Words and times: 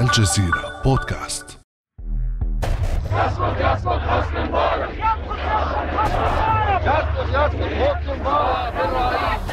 الجزيرة 0.00 0.82
بودكاست 0.84 1.58
يسقط 3.12 3.56
يسقط 3.60 4.00
حسني 4.00 4.44
مبارك 4.44 4.90
يسقط 6.82 7.28
يسقط 7.28 7.72
حسني 7.72 8.20
مبارك 8.20 8.72
بالرئيس 8.76 9.46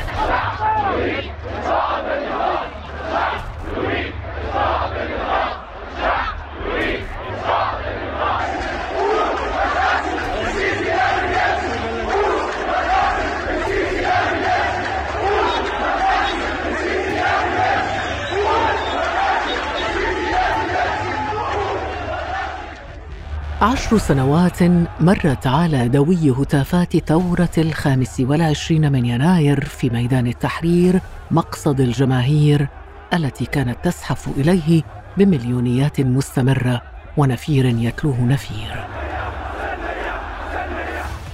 عشر 23.63 23.97
سنوات 23.97 24.63
مرت 24.99 25.47
على 25.47 25.87
دوي 25.87 26.31
هتافات 26.31 26.97
ثورة 26.97 27.49
الخامس 27.57 28.19
والعشرين 28.19 28.91
من 28.91 29.05
يناير 29.05 29.65
في 29.65 29.89
ميدان 29.89 30.27
التحرير 30.27 30.99
مقصد 31.31 31.79
الجماهير 31.79 32.67
التي 33.13 33.45
كانت 33.45 33.77
تزحف 33.83 34.27
إليه 34.37 34.83
بمليونيات 35.17 36.01
مستمرة 36.01 36.81
ونفير 37.17 37.65
يتلوه 37.65 38.21
نفير. 38.21 38.87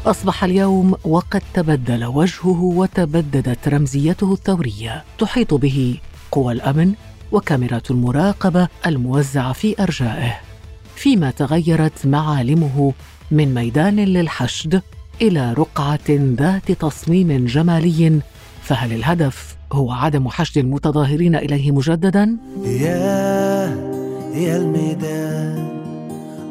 أصبح 0.05 0.43
اليوم 0.43 0.95
وقد 1.03 1.41
تبدل 1.53 2.05
وجهه 2.05 2.61
وتبددت 2.63 3.67
رمزيته 3.67 4.33
الثورية. 4.33 5.03
تحيط 5.19 5.53
به 5.53 5.97
قوى 6.31 6.53
الأمن 6.53 6.93
وكاميرات 7.31 7.91
المراقبة 7.91 8.67
الموزعة 8.85 9.53
في 9.53 9.83
أرجائه. 9.83 10.48
فيما 10.99 11.31
تغيرت 11.31 12.05
معالمه 12.05 12.93
من 13.31 13.53
ميدان 13.53 13.95
للحشد 13.95 14.81
إلى 15.21 15.53
رقعة 15.53 16.09
ذات 16.09 16.71
تصميم 16.71 17.45
جمالي 17.45 18.19
فهل 18.61 18.93
الهدف 18.93 19.55
هو 19.73 19.91
عدم 19.91 20.27
حشد 20.27 20.57
المتظاهرين 20.57 21.35
إليه 21.35 21.71
مجددا؟ 21.71 22.37
يا 22.63 23.75
يا 24.35 24.57
الميدان 24.57 25.67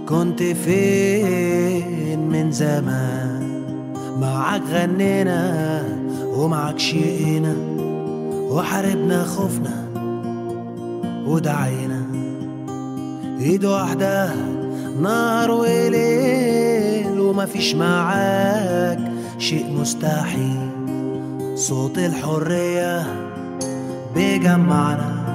كنت 0.08 0.42
فين 0.42 2.20
من 2.20 2.50
زمان؟ 2.50 3.64
معك 4.20 4.62
غنينا 4.72 5.84
ومعك 6.24 6.78
شقينا 6.78 7.56
وحاربنا 8.50 9.24
خوفنا 9.24 9.88
ودعينا. 11.26 11.97
ايد 13.38 13.64
واحدة 13.64 14.34
نهار 15.00 15.50
وليل 15.50 17.20
ومفيش 17.20 17.74
معاك. 17.74 18.98
شيء 19.38 19.72
مستحيل 19.72 20.70
صوت 21.54 21.98
الحرية 21.98 23.06
بيجمعنا. 24.14 25.28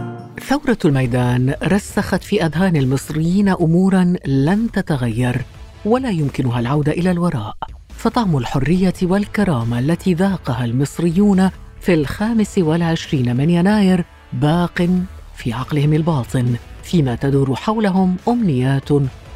ثورة 0.48 0.78
الميدان 0.86 1.54
رسخت 1.64 2.24
في 2.24 2.46
أذهان 2.46 2.76
المصريين 2.76 3.50
أمورا 3.50 4.14
لن 4.26 4.72
تتغير 4.72 5.42
ولا 5.86 6.09
يمكنها 6.09 6.59
العودة 6.59 6.92
إلى 6.92 7.12
الوراء. 7.12 7.56
فطعم 7.98 8.38
الحرية 8.38 8.94
والكرامة 9.04 9.80
التي 9.80 10.14
ذاقها 10.14 10.66
المصريون 10.66 11.50
في 11.81 11.94
الخامس 11.94 12.58
والعشرين 12.58 13.38
من 13.38 13.50
يناير 13.50 14.06
باق 14.34 14.90
في 15.36 15.54
عقلهم 15.54 15.94
الباطن. 15.94 16.56
فيما 16.84 17.16
تدور 17.16 17.56
حولهم 17.56 18.16
أمنيات 18.28 18.89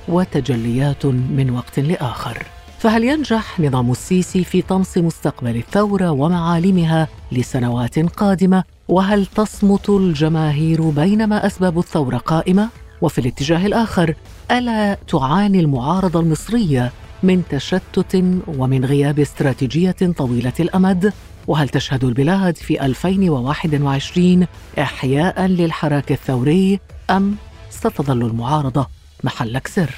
وتجليات 0.08 1.06
من 1.06 1.50
وقت 1.50 1.80
لآخر. 1.80 2.46
فهل 2.80 3.04
ينجح 3.04 3.60
نظام 3.60 3.92
السيسي 3.92 4.44
في 4.44 4.62
طمس 4.62 4.98
مستقبل 4.98 5.56
الثورة 5.56 6.12
ومعالمها 6.12 7.08
لسنوات 7.32 8.00
قادمة؟ 8.00 8.64
وهل 8.88 9.26
تصمت 9.26 9.90
الجماهير 9.90 10.90
بينما 10.90 11.46
أسباب 11.46 11.80
الثورة 11.80 12.18
قائمة؟ 12.18 12.70
وفي 13.02 13.22
الاتجاه 13.22 13.66
الآخر 13.66 14.14
ألا 14.52 14.98
تعاني 15.08 15.60
المعارضة 15.60 16.20
المصرية 16.20 16.92
من 17.24 17.44
تشتت 17.50 18.24
ومن 18.48 18.86
غياب 18.86 19.20
استراتيجية 19.20 19.96
طويلة 20.18 20.54
الأمد؟ 20.60 21.14
وهل 21.48 21.70
تشهد 21.70 22.04
البلاد 22.04 22.58
في 22.58 22.86
2021 22.86 24.48
احياء 24.80 25.46
للحراك 25.46 26.12
الثوري؟ 26.12 26.80
أم 27.10 27.36
ستظل 27.70 28.22
المعارضة 28.22 28.88
محلك 29.24 29.68
سر 29.68 29.96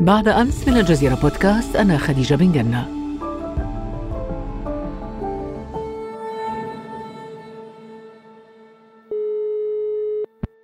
بعد 0.00 0.28
أمس 0.28 0.68
من 0.68 0.76
الجزيرة 0.76 1.14
بودكاست 1.14 1.76
أنا 1.76 1.98
خديجة 1.98 2.34
بن 2.34 2.52
جنة. 2.52 2.88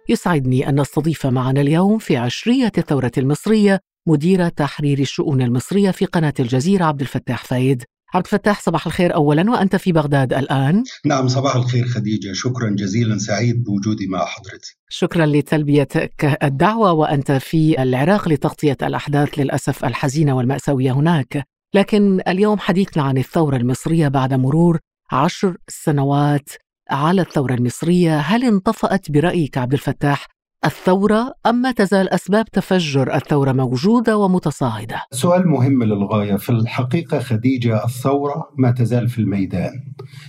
يسعدني 0.09 0.69
أن 0.69 0.81
نستضيف 0.81 1.27
معنا 1.27 1.61
اليوم 1.61 1.99
في 1.99 2.17
عشرية 2.17 2.73
الثورة 2.79 3.13
المصرية 3.19 3.81
مدير 4.09 4.49
تحرير 4.49 4.99
الشؤون 4.99 5.43
المصرية 5.43 5.91
في 5.91 6.05
قناة 6.05 6.35
الجزيرة 6.41 6.85
عبد 6.85 7.01
الفتاح 7.01 7.45
فايد. 7.45 7.85
عبد 8.15 8.25
الفتاح 8.25 8.61
صباح 8.61 8.87
الخير 8.87 9.15
أولا. 9.15 9.51
وأنت 9.51 9.77
في 9.77 9.93
بغداد 9.93 10.33
الآن. 10.33 10.85
نعم 11.05 11.29
صباح 11.29 11.57
الخير 11.57 11.87
خديجة. 11.87 12.33
شكرا 12.33 12.71
جزيلا 12.71 13.19
سعيد 13.19 13.65
بوجودي 13.65 14.07
مع 14.07 14.25
حضرتك. 14.25 14.77
شكرا 14.89 15.27
لتلبيتك 15.27 16.39
الدعوة. 16.43 16.93
وأنت 16.93 17.33
في 17.33 17.83
العراق 17.83 18.29
لتغطية 18.29 18.77
الأحداث 18.83 19.39
للأسف 19.39 19.85
الحزينة 19.85 20.37
والمأساوية 20.37 20.93
هناك. 20.93 21.45
لكن 21.75 22.21
اليوم 22.29 22.59
حديثنا 22.59 23.03
عن 23.03 23.19
الثورة 23.19 23.57
المصرية 23.57 24.09
بعد 24.09 24.35
مرور 24.35 24.79
عشر 25.13 25.57
سنوات 25.69 26.49
على 26.91 27.23
الثورة 27.23 27.55
المصرية. 27.55 28.19
هل 28.19 28.45
انطفأت 28.45 29.11
برأيك 29.11 29.59
عبد 29.59 29.73
الفتاح 29.73 30.27
الثورة 30.65 31.35
أم 31.47 31.55
ما 31.55 31.71
تزال 31.71 32.09
أسباب 32.09 32.45
تفجر 32.45 33.15
الثورة 33.15 33.53
موجودة 33.53 34.17
ومتصاعدة؟ 34.17 35.03
سؤال 35.13 35.49
مهم 35.49 35.83
للغاية. 35.83 36.37
في 36.37 36.51
الحقيقة 36.51 37.19
خديجة 37.19 37.85
الثورة 37.85 38.49
ما 38.59 38.71
تزال 38.71 39.09
في 39.09 39.19
الميدان. 39.19 39.73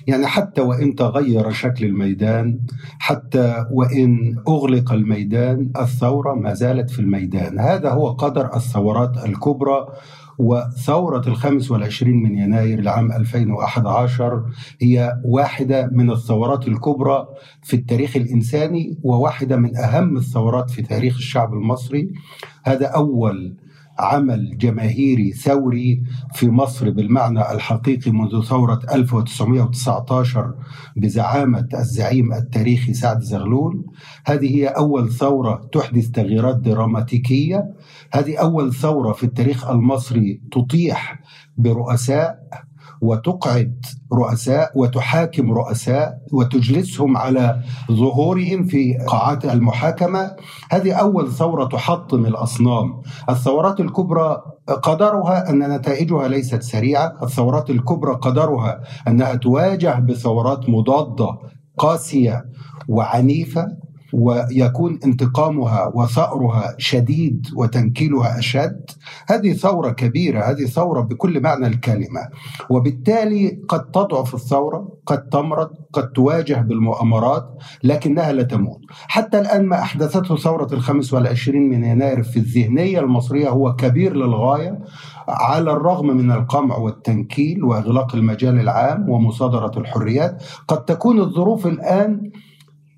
يعني 0.08 0.28
حتى 0.28 0.62
وإن 0.62 0.96
تغير 0.96 1.52
شكل 1.52 1.86
الميدان 1.86 2.60
حتى 3.00 3.66
وإن 3.72 4.36
أغلق 4.48 4.92
الميدان 4.92 5.72
الثورة 5.80 6.34
ما 6.34 6.54
زالت 6.54 6.90
في 6.90 7.00
الميدان. 7.00 7.60
هذا 7.60 7.90
هو 7.90 8.10
قدر 8.10 8.56
الثورات 8.56 9.26
الكبرى 9.26 9.88
وثورة 10.38 11.28
الخامس 11.28 11.72
والعشرين 11.72 12.24
من 12.24 12.38
يناير 12.38 12.80
العام 12.80 13.12
2011 13.12 14.44
هي 14.82 15.14
واحدة 15.26 15.90
من 15.92 16.12
الثورات 16.12 16.68
الكبرى 16.68 17.28
في 17.64 17.76
التاريخ 17.76 18.16
الإنساني 18.16 18.98
وواحدة 19.04 19.56
من 19.56 19.78
أهم 19.78 20.18
الثورات 20.18 20.70
في 20.70 20.82
تاريخ 20.82 21.16
الشعب 21.16 21.54
المصري. 21.54 22.10
هذا 22.64 22.86
أول 22.88 23.56
عمل 24.00 24.58
جماهيري 24.58 25.32
ثوري 25.32 26.04
في 26.34 26.50
مصر 26.50 26.90
بالمعنى 26.90 27.52
الحقيقي 27.52 28.12
منذ 28.12 28.44
ثورة 28.44 28.80
1919 28.94 30.56
بزعامة 30.96 31.68
الزعيم 31.74 32.34
التاريخي 32.34 32.94
سعد 32.94 33.22
زغلول. 33.22 33.86
هذه 34.26 34.56
هي 34.56 34.68
أول 34.68 35.12
ثورة 35.12 35.70
تحدث 35.72 36.12
تغييرات 36.12 36.56
دراماتيكية. 36.58 37.64
هذه 38.12 38.38
أول 38.38 38.74
ثورة 38.74 39.14
في 39.14 39.24
التاريخ 39.24 39.70
المصري 39.70 40.42
تطيح 40.52 41.20
برؤساء 41.58 42.40
وتقعد 43.02 43.86
رؤساء 44.14 44.72
وتحاكم 44.76 45.52
رؤساء 45.52 46.14
وتجلسهم 46.34 47.18
على 47.18 47.60
ظهورهم 47.92 48.64
في 48.64 48.98
قاعات 49.08 49.46
المحاكمة. 49.46 50.32
هذه 50.72 50.94
أول 50.94 51.32
ثورة 51.32 51.66
تحطم 51.66 52.26
الأصنام. 52.26 53.02
الثورات 53.30 53.80
الكبرى 53.80 54.38
قدرها 54.84 55.50
أن 55.50 55.76
نتائجها 55.76 56.28
ليست 56.28 56.62
سريعة. 56.62 57.14
الثورات 57.24 57.70
الكبرى 57.70 58.14
قدرها 58.16 58.80
أنها 59.08 59.36
تواجه 59.36 60.00
بثورات 60.00 60.70
مضادة 60.70 61.38
قاسية 61.78 62.44
وعنيفة. 62.88 63.68
ويكون 64.14 65.00
انتقامها 65.06 65.92
وثأرها 65.96 66.76
شديد 66.78 67.48
وتنكيلها 67.56 68.40
أشد. 68.40 68.86
هذه 69.28 69.54
ثورة 69.54 69.90
كبيرة 69.90 70.44
هذه 70.44 70.66
ثورة 70.66 71.02
بكل 71.02 71.42
معنى 71.42 71.68
الكلمة. 71.68 72.22
وبالتالي 72.70 73.60
قد 73.70 73.92
تضعف 73.92 74.36
الثورة 74.36 74.90
قد 75.06 75.30
تمرض 75.30 75.70
قد 75.94 76.12
تواجه 76.12 76.56
بالمؤامرات 76.56 77.50
لكنها 77.84 78.32
لا 78.32 78.44
تموت. 78.44 78.82
حتى 79.08 79.40
الآن 79.40 79.66
ما 79.66 79.80
أحدثته 79.82 80.36
ثورة 80.36 80.74
الخامس 80.74 81.14
والعشرين 81.14 81.70
من 81.70 81.84
يناير 81.84 82.24
في 82.24 82.38
الذهنية 82.38 83.00
المصرية 83.00 83.50
هو 83.50 83.76
كبير 83.76 84.16
للغاية 84.16 84.80
على 85.28 85.72
الرغم 85.72 86.08
من 86.08 86.32
القمع 86.32 86.78
والتنكيل 86.78 87.64
وإغلاق 87.64 88.16
المجال 88.16 88.60
العام 88.60 89.10
ومصادرة 89.10 89.72
الحريات. 89.78 90.44
قد 90.68 90.86
تكون 90.86 91.20
الظروف 91.20 91.68
الآن 91.68 92.32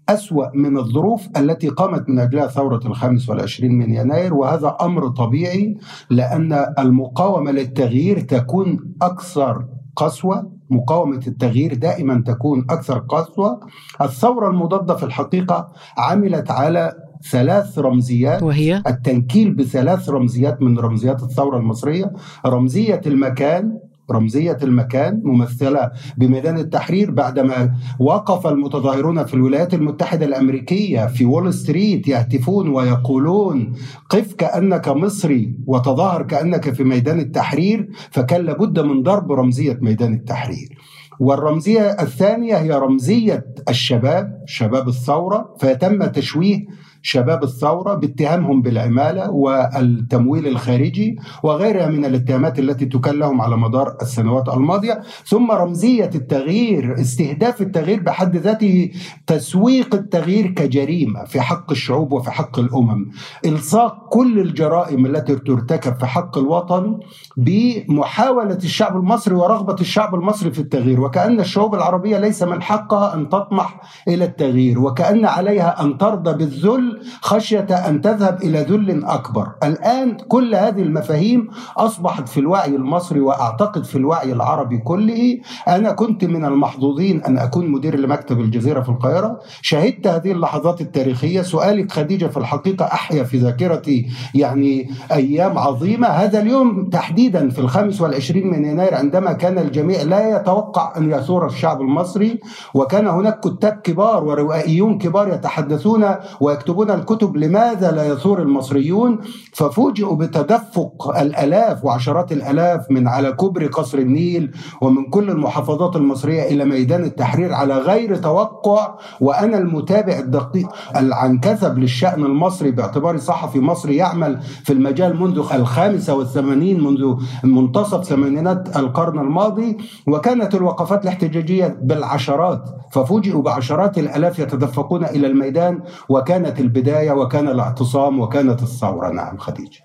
أسوأ 0.10 0.48
من 0.56 0.78
الظروف 0.78 1.28
التي 1.38 1.70
قامت 1.70 2.10
من 2.10 2.20
أجلها 2.20 2.48
ثورة 2.48 2.80
الخامس 2.86 3.30
والعشرين 3.30 3.72
من 3.72 3.94
يناير 3.94 4.34
وهذا 4.34 4.78
أمر 4.82 5.08
طبيعي 5.08 5.78
لأن 6.10 6.66
المقاومة 6.80 7.52
للتغيير 7.52 8.20
تكون 8.20 8.96
أكثر 9.02 9.66
قسوة 9.96 10.60
مقاومة 10.70 11.22
التغيير 11.28 11.74
دائما 11.74 12.24
تكون 12.26 12.66
أكثر 12.70 13.00
قسوة. 13.00 13.60
الثورة 14.02 14.50
المضادة 14.50 14.96
في 14.96 15.04
الحقيقة 15.04 15.68
عملت 15.98 16.52
على 16.52 16.94
ثلاث 17.32 17.80
رمزيات. 17.80 18.44
وهي؟ 18.44 18.84
التنكيل 18.88 19.54
بثلاث 19.54 20.10
رمزيات 20.10 20.62
من 20.62 20.80
رمزيات 20.80 21.24
الثورة 21.24 21.58
المصرية. 21.58 22.14
رمزية 22.46 23.02
المكان 23.06 23.80
رمزية 24.12 24.58
المكان 24.64 25.22
ممثلة 25.24 25.92
بميدان 26.18 26.58
التحرير 26.58 27.12
بعدما 27.12 27.72
وقف 28.00 28.48
المتظاهرون 28.48 29.26
في 29.26 29.34
الولايات 29.34 29.74
المتحدة 29.74 30.26
الأمريكية 30.26 31.06
في 31.06 31.26
وول 31.26 31.54
ستريت 31.54 32.08
يهتفون 32.08 32.70
ويقولون 32.70 33.74
قف 34.10 34.34
كأنك 34.34 34.88
مصري 34.88 35.56
وتظاهر 35.68 36.22
كأنك 36.24 36.74
في 36.74 36.84
ميدان 36.84 37.20
التحرير 37.20 37.90
فكان 38.12 38.42
لابد 38.42 38.80
من 38.80 39.04
ضرب 39.04 39.32
رمزية 39.32 39.78
ميدان 39.82 40.14
التحرير. 40.14 40.78
والرمزية 41.20 41.82
الثانية 41.82 42.56
هي 42.56 42.72
رمزية 42.72 43.46
الشباب 43.70 44.44
شباب 44.46 44.88
الثورة 44.88 45.56
فيتم 45.60 46.06
تشويه 46.06 46.66
شباب 47.02 47.44
الثورة 47.44 47.94
باتهامهم 47.94 48.62
بالعمالة 48.62 49.32
والتمويل 49.32 50.48
الخارجي 50.48 51.18
وغيرها 51.44 51.88
من 51.88 52.06
الاتهامات 52.06 52.60
التي 52.60 52.86
تكل 52.86 53.20
لهم 53.20 53.42
على 53.42 53.58
مدار 53.58 53.98
السنوات 54.02 54.50
الماضية. 54.50 55.02
ثم 55.26 55.52
رمزية 55.52 56.10
التغيير 56.16 57.02
استهداف 57.02 57.62
التغيير 57.62 58.00
بحد 58.00 58.36
ذاته 58.36 58.92
تسويق 59.28 59.96
التغيير 59.96 60.48
كجريمة 60.48 61.24
في 61.24 61.42
حق 61.42 61.72
الشعوب 61.72 62.12
وفي 62.14 62.32
حق 62.32 62.60
الأمم. 62.60 63.12
إلصاق 63.46 64.08
كل 64.10 64.40
الجرائم 64.40 65.06
التي 65.06 65.36
ترتكب 65.36 66.00
في 66.00 66.06
حق 66.06 66.38
الوطن 66.38 67.00
بمحاولة 67.38 68.56
الشعب 68.64 68.98
المصري 68.98 69.36
ورغبة 69.36 69.76
الشعب 69.82 70.16
المصري 70.16 70.52
في 70.52 70.60
التغيير. 70.60 71.02
وكأن 71.02 71.40
الشعوب 71.40 71.76
العربية 71.76 72.18
ليس 72.18 72.44
من 72.44 72.62
حقها 72.62 73.14
أن 73.14 73.30
تطمح 73.30 73.82
إلى 74.08 74.26
التغيير 74.26 74.80
وكأن 74.80 75.26
عليها 75.26 75.82
أن 75.84 75.98
ترضى 75.98 76.34
بالذل 76.34 76.89
خشية 77.22 77.60
أن 77.60 78.02
تذهب 78.02 78.44
إلى 78.44 78.60
ذل 78.62 79.06
أكبر. 79.06 79.52
الآن 79.64 80.18
كل 80.18 80.56
هذه 80.56 80.82
المفاهيم 80.82 81.50
أصبحت 81.78 82.30
في 82.30 82.40
الوعي 82.40 82.76
المصري 82.76 83.20
وأعتقد 83.20 83.84
في 83.84 83.96
الوعي 83.96 84.32
العربي 84.32 84.78
كله. 84.78 85.40
أنا 85.68 85.92
كنت 85.92 86.26
من 86.26 86.46
المحظوظين 86.46 87.24
أن 87.24 87.38
أكون 87.38 87.68
مدير 87.68 88.00
لمكتب 88.00 88.40
الجزيرة 88.40 88.82
في 88.82 88.90
القاهرة. 88.90 89.40
شهدت 89.62 90.08
هذه 90.08 90.32
اللحظات 90.32 90.82
التاريخية. 90.82 91.42
سؤالك 91.42 91.92
خديجة 91.92 92.26
في 92.26 92.38
الحقيقة 92.38 92.86
أحيا 92.86 93.24
في 93.24 93.38
ذاكرتي 93.38 94.08
يعني 94.36 94.90
أيام 95.12 95.58
عظيمة. 95.58 96.08
هذا 96.08 96.40
اليوم 96.40 96.90
تحديدا 96.90 97.50
في 97.50 97.60
الخامس 97.60 98.02
والعشرين 98.02 98.48
من 98.48 98.66
يناير 98.66 98.96
عندما 98.96 99.34
كان 99.34 99.58
الجميع 99.58 100.02
لا 100.02 100.36
يتوقع 100.36 100.94
أن 100.98 101.12
يثور 101.12 101.46
الشعب 101.46 101.82
المصري 101.82 102.40
وكان 102.74 103.08
هناك 103.08 103.40
كتاب 103.40 103.74
كبار 103.84 104.24
وروائيون 104.24 104.98
كبار 104.98 105.34
يتحدثون 105.34 106.06
ويكتبون 106.42 106.79
الكتب 106.84 107.38
لماذا 107.38 107.92
لا 107.92 108.08
يثور 108.08 108.42
المصريون؟ 108.42 109.20
ففوجئوا 109.54 110.16
بتدفق 110.16 111.18
الآلاف 111.18 111.86
وعشرات 111.86 112.32
الآلاف 112.32 112.92
من 112.92 113.08
على 113.08 113.32
كبر 113.32 113.66
قصر 113.66 113.98
النيل 113.98 114.52
ومن 114.82 115.10
كل 115.10 115.30
المحافظات 115.30 115.96
المصرية 115.96 116.44
إلى 116.44 116.66
ميدان 116.66 117.04
التحرير 117.04 117.54
على 117.54 117.78
غير 117.78 118.16
توقع. 118.16 118.96
وأنا 119.22 119.58
المتابع 119.58 120.20
الدقيق 120.20 120.70
العنكثب 120.96 121.78
للشأن 121.78 122.24
المصري 122.24 122.72
باعتباري 122.72 123.18
صحفي 123.18 123.60
مصري 123.60 123.96
يعمل 123.96 124.40
في 124.42 124.74
المجال 124.74 125.22
منذ 125.22 125.38
الخامسة 125.54 126.16
والثمانين 126.16 126.84
منذ 126.84 127.16
منتصف 127.44 128.04
ثمانينات 128.04 128.78
القرن 128.78 129.20
الماضي. 129.20 129.78
وكانت 130.08 130.56
الوقفات 130.56 131.04
الاحتجاجية 131.04 131.78
بالعشرات 131.82 132.70
ففوجئوا 132.92 133.42
بعشرات 133.42 133.98
الآلاف 133.98 134.40
يتدفقون 134.40 135.06
إلى 135.06 135.28
الميدان. 135.28 135.80
وكانت 136.10 136.60
البداية 136.74 137.12
وكان 137.12 137.48
الاعتصام 137.48 138.20
وكانت 138.20 138.62
الثورة. 138.64 139.10
نعم 139.12 139.38
خديجة. 139.38 139.80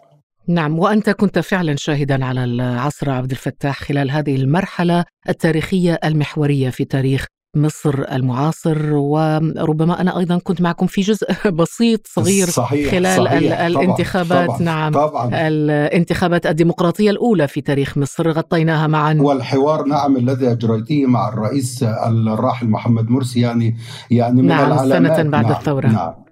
نعم 0.49 0.79
وأنت 0.79 1.11
كنت 1.11 1.39
فعلا 1.39 1.77
شاهدا 1.77 2.25
على 2.25 2.45
العصر 2.45 3.11
عبد 3.11 3.31
الفتاح 3.31 3.81
خلال 3.83 4.11
هذه 4.11 4.37
المرحلة 4.37 5.05
التاريخية 5.29 5.99
المحورية 6.05 6.71
في 6.71 6.85
تاريخ 6.85 7.27
مصر 7.57 8.05
المعاصر. 8.13 8.93
وربما 8.93 10.01
أنا 10.01 10.19
أيضا 10.19 10.39
كنت 10.39 10.61
معكم 10.61 10.87
في 10.87 11.01
جزء 11.01 11.27
بسيط 11.61 12.01
صغير 12.07 12.47
صحيح 12.47 12.91
خلال 12.91 13.17
صحيح 13.25 13.61
ال- 13.61 13.77
الانتخابات. 13.77 14.47
طبعا 14.49 14.63
نعم 14.63 14.93
طبعا. 14.93 15.31
الانتخابات 15.33 16.47
الديمقراطية 16.47 17.11
الأولى 17.11 17.49
في 17.49 17.61
تاريخ 17.61 17.99
مصر 17.99 18.31
غطيناها 18.31 18.87
معا. 18.87 19.17
والحوار 19.21 19.85
نعم 19.85 20.17
الذي 20.17 20.51
أجريتيه 20.53 21.07
مع 21.07 21.29
الرئيس 21.29 21.83
الراحل 21.83 22.69
محمد 22.69 23.11
مرسي 23.11 23.41
يعني 23.41 23.77
يعني 24.11 24.43
من 24.43 24.49
نعم، 24.49 24.73
العلامات. 24.73 25.17
سنة 25.17 25.31
بعد 25.31 25.45
نعم 25.45 25.53
الثورة. 25.53 25.87
نعم. 25.87 26.24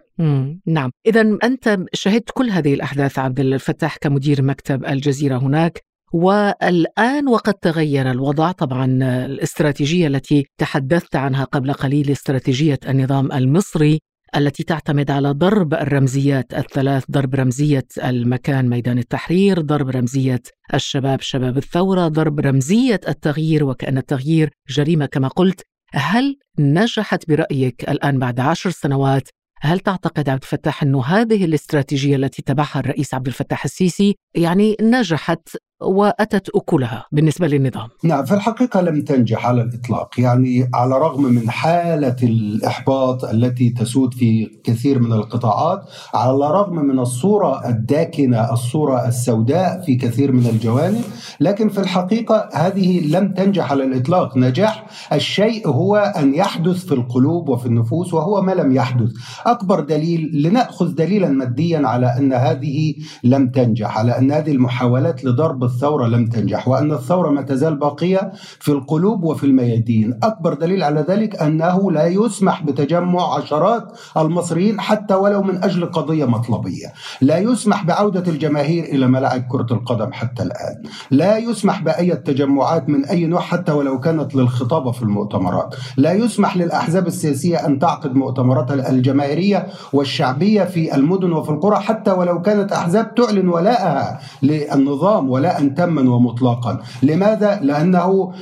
نعم. 0.67 0.91
إذا 1.07 1.39
أنت 1.45 1.79
شهدت 1.93 2.31
كل 2.35 2.51
هذه 2.51 2.75
الأحداث 2.75 3.19
عبد 3.19 3.41
الفتاح 3.41 3.97
كمدير 3.97 4.43
مكتب 4.43 4.85
الجزيرة 4.85 5.37
هناك 5.39 5.81
والآن 6.13 7.29
وقد 7.29 7.55
تغير 7.55 8.11
الوضع 8.11 8.53
طبعا 8.53 8.87
الاستراتيجية 9.25 10.07
التي 10.07 10.47
تحدثت 10.59 11.17
عنها 11.17 11.45
قبل 11.45 11.73
قليل 11.73 12.11
استراتيجية 12.11 12.79
النظام 12.89 13.33
المصري 13.33 13.99
التي 14.37 14.63
تعتمد 14.63 15.11
على 15.11 15.31
ضرب 15.31 15.75
الرمزيات 15.75 16.55
الثلاث 16.55 17.05
ضرب 17.11 17.35
رمزية 17.35 17.87
المكان 18.05 18.69
ميدان 18.69 18.99
التحرير 18.99 19.61
ضرب 19.61 19.89
رمزية 19.89 20.43
الشباب 20.75 21.21
شباب 21.21 21.59
الثورة 21.59 22.09
ضرب 22.09 22.41
رمزية 22.41 23.01
التغيير 23.09 23.65
وكأن 23.65 23.99
التغيير 23.99 24.51
جريمة 24.69 25.07
كما 25.07 25.29
قلت. 25.29 25.63
هل 25.95 26.39
نجحت 26.59 27.29
برأيك 27.29 27.91
الآن 27.91 28.19
بعد 28.19 28.41
عشر 28.41 28.71
سنوات 28.71 29.29
هل 29.65 29.81
تعتقد 29.81 30.29
عبد 30.29 30.43
الفتاح 30.43 30.83
أنه 30.83 31.05
هذه 31.05 31.45
الاستراتيجية 31.45 32.17
التي 32.17 32.43
تبعها 32.43 32.81
الرئيس 32.81 33.15
عبد 33.15 33.27
الفتاح 33.27 33.65
السيسي 33.65 34.17
يعني 34.35 34.77
نجحت 34.81 35.49
وأتت 35.83 36.49
أكلها 36.55 37.07
بالنسبة 37.13 37.47
للنظام. 37.47 37.89
نعم 38.05 38.25
في 38.25 38.35
الحقيقة 38.35 38.81
لم 38.81 39.03
تنجح 39.03 39.47
على 39.47 39.63
الإطلاق. 39.63 40.21
يعني 40.21 40.71
على 40.75 40.97
الرغم 40.97 41.23
من 41.23 41.51
حالة 41.51 42.17
الإحباط 42.23 43.25
التي 43.25 43.71
تسود 43.71 44.15
في 44.15 44.51
كثير 44.65 44.99
من 44.99 45.13
القطاعات 45.13 45.83
على 46.15 46.33
الرغم 46.33 46.77
من 46.77 46.99
الصورة 46.99 47.69
الداكنة 47.69 48.53
الصورة 48.53 49.09
السوداء 49.09 49.81
في 49.81 49.95
كثير 49.95 50.33
من 50.33 50.47
الجوانب 50.47 51.05
لكن 51.41 51.69
في 51.69 51.79
الحقيقة 51.79 52.49
هذه 52.55 53.17
لم 53.17 53.35
تنجح 53.35 53.71
على 53.71 53.85
الإطلاق. 53.85 54.37
نجاح 54.37 54.87
الشيء 55.13 55.69
هو 55.69 55.97
أن 55.97 56.35
يحدث 56.35 56.85
في 56.85 56.95
القلوب 56.95 57.49
وفي 57.49 57.67
النفوس 57.67 58.15
وهو 58.15 58.43
ما 58.43 58.53
لم 58.53 58.73
يحدث. 58.73 59.11
أكبر 59.47 59.81
دليل 59.81 60.43
لنأخذ 60.43 60.95
دليلا 60.95 61.29
ماديا 61.29 61.87
على 61.87 62.07
أن 62.19 62.33
هذه 62.33 62.95
لم 63.25 63.49
تنجح 63.49 63.99
على 63.99 64.19
أن 64.19 64.33
هذه 64.33 64.51
المحاولات 64.51 65.25
لضرب 65.25 65.65
الثورة 65.73 66.07
لم 66.07 66.27
تنجح 66.27 66.69
وأن 66.69 66.93
الثورة 66.93 67.31
ما 67.31 67.43
تزال 67.43 67.77
باقية 67.77 68.33
في 68.61 68.73
القلوب 68.73 69.25
وفي 69.25 69.45
الميادين. 69.47 70.19
أكبر 70.23 70.55
دليل 70.55 70.83
على 70.83 71.05
ذلك 71.09 71.43
أنه 71.43 71.93
لا 71.93 72.07
يسمح 72.07 72.63
بتجمع 72.63 73.35
عشرات 73.35 73.99
المصريين 74.17 74.81
حتى 74.81 75.15
ولو 75.15 75.43
من 75.43 75.65
أجل 75.65 75.87
قضية 75.87 76.25
مطلبية. 76.25 76.93
لا 77.21 77.39
يسمح 77.39 77.85
بعودة 77.85 78.31
الجماهير 78.31 78.85
إلى 78.85 79.07
ملاعب 79.07 79.43
كرة 79.49 79.67
القدم 79.71 80.13
حتى 80.13 80.43
الآن. 80.43 80.83
لا 81.11 81.37
يسمح 81.39 81.83
بأي 81.83 82.17
تجمعات 82.17 82.89
من 82.89 83.05
أي 83.05 83.27
نوع 83.27 83.41
حتى 83.41 83.73
ولو 83.73 84.01
كانت 84.01 84.35
للخطابة 84.35 84.91
في 84.93 85.03
المؤتمرات. 85.03 85.75
لا 85.97 86.13
يسمح 86.13 86.57
للأحزاب 86.57 87.07
السياسية 87.07 87.67
أن 87.67 87.79
تعقد 87.79 88.15
مؤتمراتها 88.15 88.91
الجماهيرية 88.91 89.67
والشعبية 89.93 90.65
في 90.65 90.95
المدن 90.95 91.33
وفي 91.33 91.51
القرى 91.51 91.77
حتى 91.77 92.11
ولو 92.11 92.43
كانت 92.43 92.73
أحزاب 92.73 93.15
تعلن 93.15 93.49
ولاءها 93.49 94.21
للنظام 94.43 95.31
ولاء 95.31 95.62
تما 95.69 96.11
ومطلقا 96.11 96.79
لماذا؟ 97.03 97.61
لأنه 97.63 98.33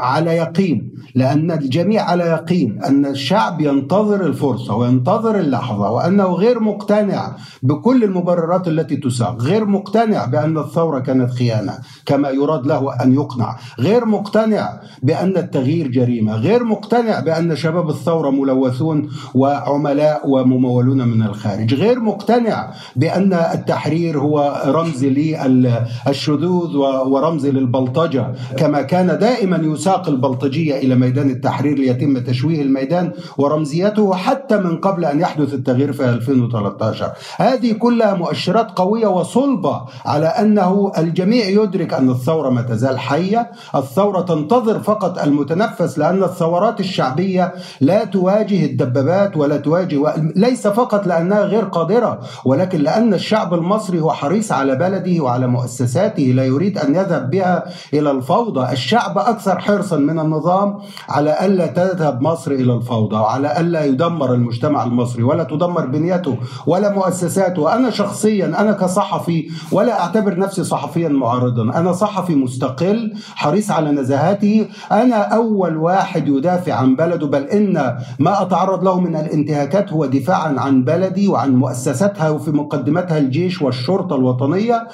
على 0.00 0.36
يقين 0.36 0.94
لأن 1.14 1.50
الجميع 1.50 2.02
على 2.02 2.24
يقين 2.24 2.82
أن 2.82 3.06
الشعب 3.06 3.60
ينتظر 3.60 4.26
الفرصة 4.26 4.76
وينتظر 4.76 5.38
اللحظة 5.38 5.90
وأنه 5.90 6.24
غير 6.24 6.60
مقتنع 6.60 7.36
بكل 7.62 8.04
المبررات 8.04 8.68
التي 8.68 8.96
تساق 8.96 9.42
غير 9.42 9.64
مقتنع 9.64 10.24
بأن 10.24 10.58
الثورة 10.58 10.98
كانت 10.98 11.30
خيانة 11.30 11.78
كما 12.06 12.30
يراد 12.30 12.66
له 12.66 12.94
أن 13.02 13.14
يقنع 13.14 13.56
غير 13.78 14.04
مقتنع 14.04 14.80
بأن 15.02 15.36
التغيير 15.36 15.88
جريمة 15.88 16.34
غير 16.36 16.64
مقتنع 16.64 17.20
بأن 17.20 17.56
شباب 17.56 17.90
الثورة 17.90 18.30
ملوثون 18.30 19.08
وعملاء 19.34 20.28
وممولون 20.28 21.08
من 21.08 21.22
الخارج 21.22 21.74
غير 21.74 22.00
مقتنع 22.00 22.70
بأن 22.96 23.32
التحرير 23.32 24.18
هو 24.18 24.62
رمز 24.66 25.04
للشذوذ 25.04 26.63
الشذوذ 26.64 27.08
ورمز 27.08 27.46
للبلطجة 27.46 28.32
كما 28.56 28.82
كان 28.82 29.18
دائما 29.18 29.56
يساق 29.56 30.08
البلطجية 30.08 30.78
إلى 30.78 30.94
ميدان 30.94 31.30
التحرير 31.30 31.78
ليتم 31.78 32.18
تشويه 32.18 32.62
الميدان 32.62 33.12
ورمزيته 33.38 34.14
حتى 34.14 34.56
من 34.56 34.76
قبل 34.76 35.04
أن 35.04 35.20
يحدث 35.20 35.54
التغيير 35.54 35.92
في 35.92 36.04
2013 36.04 37.12
هذه 37.36 37.72
كلها 37.72 38.14
مؤشرات 38.14 38.70
قوية 38.70 39.06
وصلبة 39.06 39.80
على 40.06 40.26
أنه 40.26 40.92
الجميع 40.98 41.46
يدرك 41.46 41.94
أن 41.94 42.10
الثورة 42.10 42.50
ما 42.50 42.62
تزال 42.62 42.98
حية. 42.98 43.50
الثورة 43.74 44.20
تنتظر 44.20 44.80
فقط 44.80 45.18
المتنفس 45.18 45.98
لأن 45.98 46.22
الثورات 46.22 46.80
الشعبية 46.80 47.54
لا 47.80 48.04
تواجه 48.04 48.64
الدبابات 48.64 49.36
ولا 49.36 49.56
تواجه 49.56 50.14
ليس 50.36 50.66
فقط 50.66 51.06
لأنها 51.06 51.42
غير 51.42 51.64
قادرة 51.64 52.20
ولكن 52.44 52.78
لأن 52.78 53.14
الشعب 53.14 53.54
المصري 53.54 54.00
هو 54.00 54.12
حريص 54.12 54.52
على 54.52 54.76
بلده 54.76 55.22
وعلى 55.22 55.46
مؤسساته 55.46 56.22
لا 56.22 56.43
يريد 56.46 56.78
أن 56.78 56.94
يذهب 56.94 57.30
بها 57.30 57.64
إلى 57.94 58.10
الفوضى. 58.10 58.72
الشعب 58.72 59.18
أكثر 59.18 59.58
حرصا 59.58 59.96
من 59.96 60.18
النظام 60.18 60.78
على 61.08 61.46
ألا 61.46 61.66
تذهب 61.66 62.22
مصر 62.22 62.50
إلى 62.50 62.74
الفوضى 62.74 63.16
وعلى 63.16 63.60
ألا 63.60 63.84
يدمر 63.84 64.34
المجتمع 64.34 64.84
المصري 64.84 65.22
ولا 65.22 65.44
تدمر 65.44 65.86
بنيته 65.86 66.36
ولا 66.66 66.94
مؤسساته. 66.94 67.74
أنا 67.74 67.90
شخصيا 67.90 68.46
أنا 68.46 68.72
كصحفي 68.72 69.50
ولا 69.72 70.00
أعتبر 70.00 70.38
نفسي 70.38 70.64
صحفيا 70.64 71.08
معارضا. 71.08 71.62
أنا 71.62 71.92
صحفي 71.92 72.34
مستقل 72.34 73.14
حريص 73.34 73.70
على 73.70 73.90
نزاهته 73.90 74.66
أنا 74.92 75.16
أول 75.16 75.76
واحد 75.76 76.28
يدافع 76.28 76.72
عن 76.74 76.96
بلده 76.96 77.26
بل 77.26 77.42
إن 77.42 77.96
ما 78.18 78.42
أتعرض 78.42 78.84
له 78.84 79.00
من 79.00 79.16
الانتهاكات 79.16 79.92
هو 79.92 80.06
دفاعا 80.06 80.54
عن 80.58 80.84
بلدي 80.84 81.28
وعن 81.28 81.54
مؤسساتها 81.54 82.30
وفي 82.30 82.50
مقدمتها 82.50 83.18
الجيش 83.18 83.62
والشرطة 83.62 84.16
الوطنية 84.16 84.88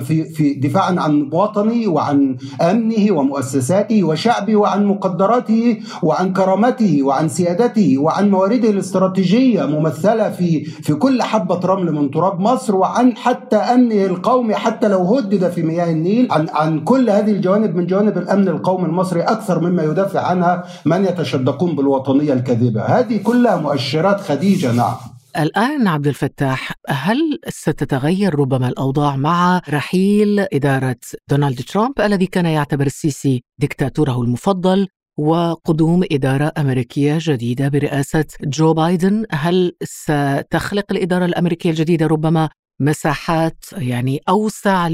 في 0.00 0.24
في 0.24 0.54
عن 0.84 1.28
وطني 1.32 1.86
وعن 1.86 2.36
أمنه 2.62 3.12
ومؤسساته 3.12 4.04
وشعبه 4.04 4.56
وعن 4.56 4.86
مقدراته 4.86 5.80
وعن 6.02 6.32
كرامته 6.32 7.02
وعن 7.02 7.28
سيادته 7.28 7.98
وعن 7.98 8.30
موارده 8.30 8.70
الاستراتيجية 8.70 9.62
ممثلة 9.62 10.30
في 10.30 10.64
في 10.64 10.94
كل 10.94 11.22
حبة 11.22 11.60
رمل 11.64 11.92
من 11.92 12.10
تراب 12.10 12.40
مصر 12.40 12.76
وعن 12.76 13.16
حتى 13.16 13.56
أمنه 13.56 14.04
القومي 14.06 14.54
حتى 14.54 14.88
لو 14.88 15.14
هدد 15.14 15.50
في 15.50 15.62
مياه 15.62 15.90
النيل. 15.90 16.28
عن 16.30 16.46
عن 16.52 16.80
كل 16.80 17.10
هذه 17.10 17.30
الجوانب 17.30 17.76
من 17.76 17.86
جوانب 17.86 18.18
الأمن 18.18 18.48
القومي 18.48 18.86
المصري 18.86 19.22
أكثر 19.22 19.60
مما 19.60 19.82
يدافع 19.82 20.20
عنها 20.20 20.64
من 20.84 21.04
يتشدقون 21.04 21.76
بالوطنية 21.76 22.32
الكاذبه 22.32 22.82
هذه 22.82 23.16
كلها 23.22 23.56
مؤشرات 23.56 24.20
خديجة 24.20 24.72
نعم. 24.72 25.13
الآن 25.38 25.86
عبد 25.86 26.06
الفتاح 26.06 26.72
هل 26.88 27.38
ستتغير 27.48 28.34
ربما 28.34 28.68
الأوضاع 28.68 29.16
مع 29.16 29.60
رحيل 29.68 30.40
إدارة 30.40 30.96
دونالد 31.30 31.62
ترامب 31.62 32.00
الذي 32.00 32.26
كان 32.26 32.46
يعتبر 32.46 32.86
السيسي 32.86 33.42
دكتاتوره 33.60 34.22
المفضل 34.22 34.88
وقدوم 35.18 36.04
إدارة 36.12 36.52
أمريكية 36.58 37.18
جديدة 37.20 37.68
برئاسة 37.68 38.24
جو 38.42 38.74
بايدن؟ 38.74 39.26
هل 39.30 39.76
ستخلق 39.82 40.84
الإدارة 40.90 41.24
الأمريكية 41.24 41.70
الجديدة 41.70 42.06
ربما 42.06 42.48
مساحات 42.80 43.64
يعني 43.72 44.20
أوسع 44.28 44.86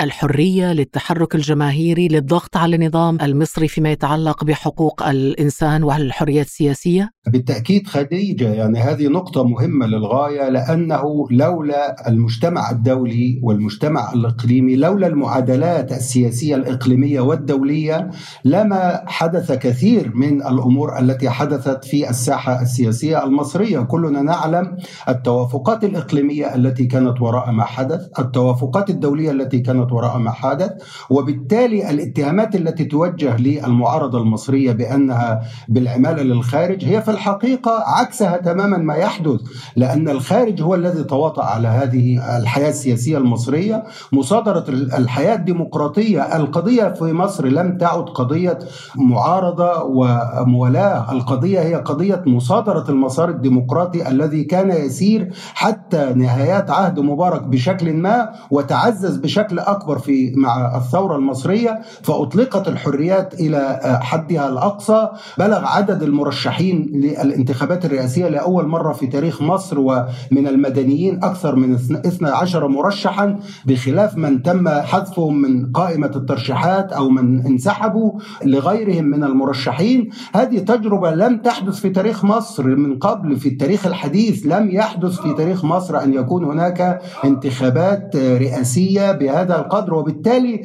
الحرية 0.00 0.72
للتحرك 0.72 1.34
الجماهيري 1.34 2.08
للضغط 2.08 2.56
على 2.56 2.76
النظام 2.76 3.18
المصري 3.22 3.68
فيما 3.68 3.92
يتعلق 3.92 4.44
بحقوق 4.44 5.08
الإنسان 5.08 5.82
والحريات 5.82 6.46
السياسية؟ 6.46 7.10
بالتأكيد 7.26 7.86
خديجة 7.86 8.52
يعني 8.52 8.78
هذه 8.78 9.08
نقطة 9.08 9.44
مهمة 9.44 9.86
للغاية 9.86 10.48
لأنه 10.48 11.26
لولا 11.30 12.08
المجتمع 12.08 12.70
الدولي 12.70 13.40
والمجتمع 13.42 14.12
الإقليمي 14.12 14.76
لولا 14.76 15.06
المعادلات 15.06 15.92
السياسية 15.92 16.56
الإقليمية 16.56 17.20
والدولية 17.20 18.10
لما 18.44 19.02
حدث 19.06 19.52
كثير 19.52 20.12
من 20.14 20.42
الأمور 20.42 20.98
التي 20.98 21.30
حدثت 21.30 21.84
في 21.84 22.10
الساحة 22.10 22.62
السياسية 22.62 23.24
المصرية 23.24 23.80
كلنا 23.80 24.22
نعلم 24.22 24.76
التوافقات 25.08 25.84
الإقليمية 25.84 26.54
التي 26.54 26.86
كانت 26.86 27.20
وراء 27.20 27.50
ما 27.52 27.64
حدث 27.64 28.00
التوافقات 28.18 28.90
الدولية 28.90 29.30
التي 29.30 29.58
كانت 29.58 29.89
وراء 29.92 30.18
ما 30.18 30.30
حدث 30.30 30.70
وبالتالي 31.10 31.90
الاتهامات 31.90 32.54
التي 32.56 32.84
توجه 32.84 33.36
للمعارضة 33.36 34.18
المصرية 34.18 34.72
بأنها 34.72 35.42
بالعمالة 35.68 36.22
للخارج 36.22 36.84
هي 36.84 37.02
في 37.02 37.10
الحقيقة 37.10 37.84
عكسها 37.86 38.36
تماما 38.36 38.76
ما 38.76 38.94
يحدث 38.94 39.40
لأن 39.76 40.08
الخارج 40.08 40.62
هو 40.62 40.74
الذي 40.74 41.04
تواطأ 41.04 41.44
على 41.44 41.68
هذه 41.68 42.36
الحياة 42.38 42.68
السياسية 42.68 43.18
المصرية. 43.18 43.84
مصادرة 44.12 44.64
الحياة 44.68 45.34
الديمقراطية 45.34 46.36
القضية 46.36 46.88
في 46.88 47.12
مصر 47.12 47.46
لم 47.46 47.78
تعد 47.78 48.02
قضية 48.04 48.58
معارضة 48.96 49.82
وموالاة. 49.84 51.12
القضية 51.12 51.60
هي 51.60 51.74
قضية 51.74 52.22
مصادرة 52.26 52.84
المسار 52.90 53.28
الديمقراطي 53.28 54.08
الذي 54.08 54.44
كان 54.44 54.70
يسير 54.70 55.32
حتى 55.54 56.12
نهايات 56.14 56.70
عهد 56.70 56.98
مبارك 57.00 57.42
بشكل 57.42 57.92
ما 57.92 58.28
وتعزز 58.50 59.16
بشكل 59.16 59.58
أكبر 59.70 59.98
في 59.98 60.32
مع 60.36 60.76
الثورة 60.76 61.16
المصرية 61.16 61.80
فأطلقت 62.02 62.68
الحريات 62.68 63.34
إلى 63.34 63.80
حدها 64.02 64.48
الأقصى 64.48 65.08
بلغ 65.38 65.64
عدد 65.64 66.02
المرشحين 66.02 66.90
للانتخابات 66.94 67.84
الرئاسية 67.84 68.28
لأول 68.28 68.66
مرة 68.66 68.92
في 68.92 69.06
تاريخ 69.06 69.42
مصر 69.42 69.78
ومن 69.78 70.46
المدنيين 70.46 71.24
أكثر 71.24 71.56
من 71.56 71.74
12 71.74 72.68
مرشحا 72.68 73.38
بخلاف 73.66 74.16
من 74.16 74.42
تم 74.42 74.68
حذفهم 74.68 75.42
من 75.42 75.72
قائمة 75.72 76.10
الترشيحات 76.16 76.92
أو 76.92 77.08
من 77.08 77.46
انسحبوا 77.46 78.12
لغيرهم 78.44 79.04
من 79.04 79.24
المرشحين. 79.24 80.10
هذه 80.34 80.58
تجربة 80.58 81.10
لم 81.10 81.38
تحدث 81.38 81.80
في 81.80 81.90
تاريخ 81.90 82.24
مصر 82.24 82.66
من 82.66 82.98
قبل 82.98 83.36
في 83.36 83.48
التاريخ 83.48 83.86
الحديث 83.86 84.46
لم 84.46 84.70
يحدث 84.70 85.20
في 85.20 85.34
تاريخ 85.34 85.64
مصر 85.64 86.02
أن 86.02 86.14
يكون 86.14 86.44
هناك 86.44 87.00
انتخابات 87.24 88.16
رئاسية 88.16 89.12
بهذا 89.12 89.59
القدر 89.60 89.94
وبالتالي 89.94 90.62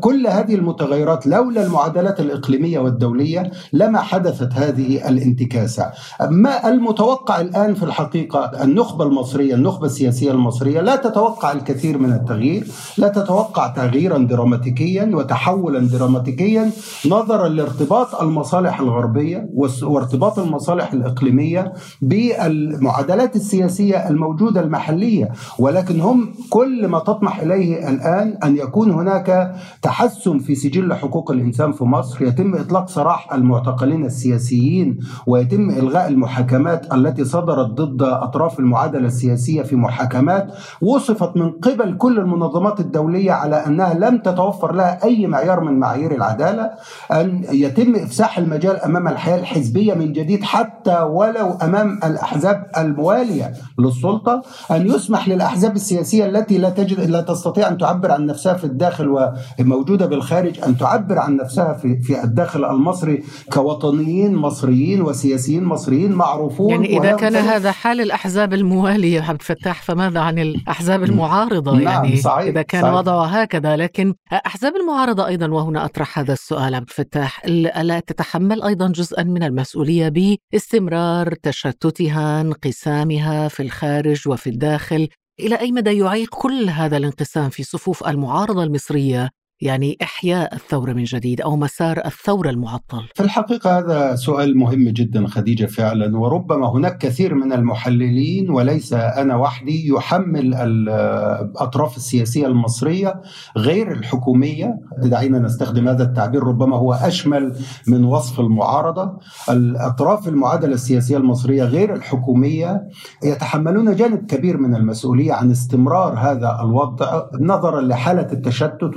كل 0.00 0.26
هذه 0.26 0.54
المتغيرات 0.54 1.26
لولا 1.26 1.66
المعادلات 1.66 2.20
الإقليمية 2.20 2.78
والدولية 2.78 3.50
لما 3.72 3.98
حدثت 3.98 4.52
هذه 4.52 5.08
الانتكاسة. 5.08 5.90
ما 6.30 6.68
المتوقع 6.68 7.40
الآن 7.40 7.74
في 7.74 7.82
الحقيقة؟ 7.82 8.64
النخبة 8.64 9.04
المصرية 9.04 9.54
النخبة 9.54 9.86
السياسية 9.86 10.30
المصرية 10.30 10.80
لا 10.80 10.96
تتوقع 10.96 11.52
الكثير 11.52 11.98
من 11.98 12.12
التغيير 12.12 12.66
لا 12.98 13.08
تتوقع 13.08 13.66
تغييرا 13.66 14.18
دراماتيكيا 14.18 15.10
وتحولا 15.14 15.88
دراماتيكيا 15.88 16.70
نظرا 17.06 17.48
لارتباط 17.48 18.14
المصالح 18.22 18.80
الغربية 18.80 19.48
وارتباط 19.82 20.38
المصالح 20.38 20.92
الإقليمية 20.92 21.72
بالمعادلات 22.02 23.36
السياسية 23.36 24.08
الموجودة 24.08 24.60
المحلية. 24.60 25.32
ولكن 25.58 26.00
هم 26.00 26.34
كل 26.50 26.86
ما 26.88 26.98
تطمح 26.98 27.40
إليه 27.40 27.88
الآن 27.88 28.35
أن 28.44 28.56
يكون 28.56 28.90
هناك 28.90 29.54
تحسن 29.82 30.38
في 30.38 30.54
سجل 30.54 30.94
حقوق 30.94 31.30
الإنسان 31.30 31.72
في 31.72 31.84
مصر. 31.84 32.22
يتم 32.22 32.54
إطلاق 32.54 32.88
سراح 32.88 33.32
المعتقلين 33.32 34.04
السياسيين 34.04 34.98
ويتم 35.26 35.70
إلغاء 35.70 36.08
المحاكمات 36.08 36.94
التي 36.94 37.24
صدرت 37.24 37.66
ضد 37.66 38.02
أطراف 38.02 38.58
المعادلة 38.58 39.06
السياسية 39.06 39.62
في 39.62 39.76
محاكمات 39.76 40.48
وصفت 40.82 41.36
من 41.36 41.50
قبل 41.50 41.96
كل 41.96 42.18
المنظمات 42.18 42.80
الدولية 42.80 43.32
على 43.32 43.56
أنها 43.56 43.94
لم 43.94 44.18
تتوفر 44.18 44.72
لها 44.72 45.04
أي 45.04 45.26
معيار 45.26 45.60
من 45.60 45.78
معايير 45.78 46.14
العدالة. 46.14 46.70
أن 47.12 47.44
يتم 47.52 47.94
إفساح 47.96 48.38
المجال 48.38 48.76
أمام 48.76 49.08
الحياة 49.08 49.38
الحزبية 49.38 49.94
من 49.94 50.12
جديد 50.12 50.44
حتى 50.44 51.00
ولو 51.00 51.50
أمام 51.62 52.00
الأحزاب 52.04 52.66
الموالية 52.78 53.52
للسلطة. 53.78 54.42
أن 54.70 54.86
يسمح 54.86 55.28
للأحزاب 55.28 55.76
السياسية 55.76 56.26
التي 56.26 56.58
لا 56.58 56.70
تجد 56.70 57.10
لا 57.10 57.20
تستطيع 57.20 57.68
أن 57.68 57.78
تعبر 57.78 58.12
عن 58.12 58.25
نفسها 58.26 58.54
في 58.54 58.64
الداخل 58.64 59.30
وموجودة 59.60 60.06
بالخارج 60.06 60.60
أن 60.60 60.78
تعبر 60.78 61.18
عن 61.18 61.36
نفسها 61.36 61.72
في, 61.72 61.96
في 62.00 62.24
الداخل 62.24 62.64
المصري 62.64 63.22
كوطنيين 63.52 64.34
مصريين 64.34 65.02
وسياسيين 65.02 65.64
مصريين 65.64 66.12
معروفون 66.12 66.70
يعني 66.70 66.98
إذا 66.98 67.12
كان 67.12 67.36
هذا 67.36 67.72
حال 67.72 68.00
الأحزاب 68.00 68.54
الموالية 68.54 69.20
عبد 69.20 69.40
الفتاح 69.40 69.82
فماذا 69.82 70.20
عن 70.20 70.38
الأحزاب 70.38 71.02
المعارضة 71.02 71.72
نعم 71.72 71.82
يعني 71.82 72.16
صحيح 72.16 72.46
إذا 72.46 72.62
كان 72.62 72.82
صحيح. 72.82 72.94
وضعها 72.94 73.44
هكذا 73.44 73.76
لكن 73.76 74.14
أحزاب 74.46 74.76
المعارضة 74.76 75.26
أيضا 75.26 75.48
وهنا 75.48 75.84
أطرح 75.84 76.18
هذا 76.18 76.32
السؤال 76.32 76.74
عبد 76.74 76.88
الفتاح 76.88 77.42
ألا 77.46 78.00
تتحمل 78.00 78.62
أيضا 78.62 78.88
جزءا 78.88 79.22
من 79.22 79.42
المسؤولية 79.42 80.08
باستمرار 80.08 81.34
تشتتها 81.34 82.40
انقسامها 82.40 83.48
في 83.48 83.62
الخارج 83.62 84.28
وفي 84.28 84.50
الداخل 84.50 85.08
إلى 85.40 85.60
أي 85.60 85.72
مدى 85.72 85.98
يعيق 85.98 86.28
كل 86.34 86.68
هذا 86.70 86.96
الانقسام 86.96 87.50
في 87.50 87.62
صفوف 87.62 88.08
المعارضة 88.08 88.62
المصرية؟ 88.62 89.30
يعني 89.60 89.96
إحياء 90.02 90.54
الثورة 90.54 90.92
من 90.92 91.04
جديد 91.04 91.40
أو 91.40 91.56
مسار 91.56 92.06
الثورة 92.06 92.50
المعطل. 92.50 93.02
في 93.14 93.22
الحقيقة 93.22 93.78
هذا 93.78 94.14
سؤال 94.14 94.58
مهم 94.58 94.88
جدا 94.88 95.26
خديجة 95.26 95.66
فعلا. 95.66 96.18
وربما 96.18 96.70
هناك 96.70 96.98
كثير 96.98 97.34
من 97.34 97.52
المحللين 97.52 98.50
وليس 98.50 98.92
أنا 98.92 99.36
وحدي 99.36 99.88
يحمل 99.88 100.54
الأطراف 100.54 101.96
السياسية 101.96 102.46
المصرية 102.46 103.20
غير 103.56 103.92
الحكومية. 103.92 104.74
دعينا 105.02 105.38
نستخدم 105.38 105.88
هذا 105.88 106.02
التعبير 106.02 106.42
ربما 106.42 106.76
هو 106.76 106.92
أشمل 106.92 107.56
من 107.88 108.04
وصف 108.04 108.40
المعارضة. 108.40 109.18
الأطراف 109.50 110.28
المعادلة 110.28 110.74
السياسية 110.74 111.16
المصرية 111.16 111.64
غير 111.64 111.94
الحكومية 111.94 112.82
يتحملون 113.24 113.96
جانب 113.96 114.26
كبير 114.26 114.56
من 114.56 114.74
المسؤولية 114.74 115.32
عن 115.32 115.50
استمرار 115.50 116.18
هذا 116.18 116.58
الوضع 116.62 117.22
نظرا 117.40 117.80
لحالة 117.80 118.32
التشتت 118.32 118.96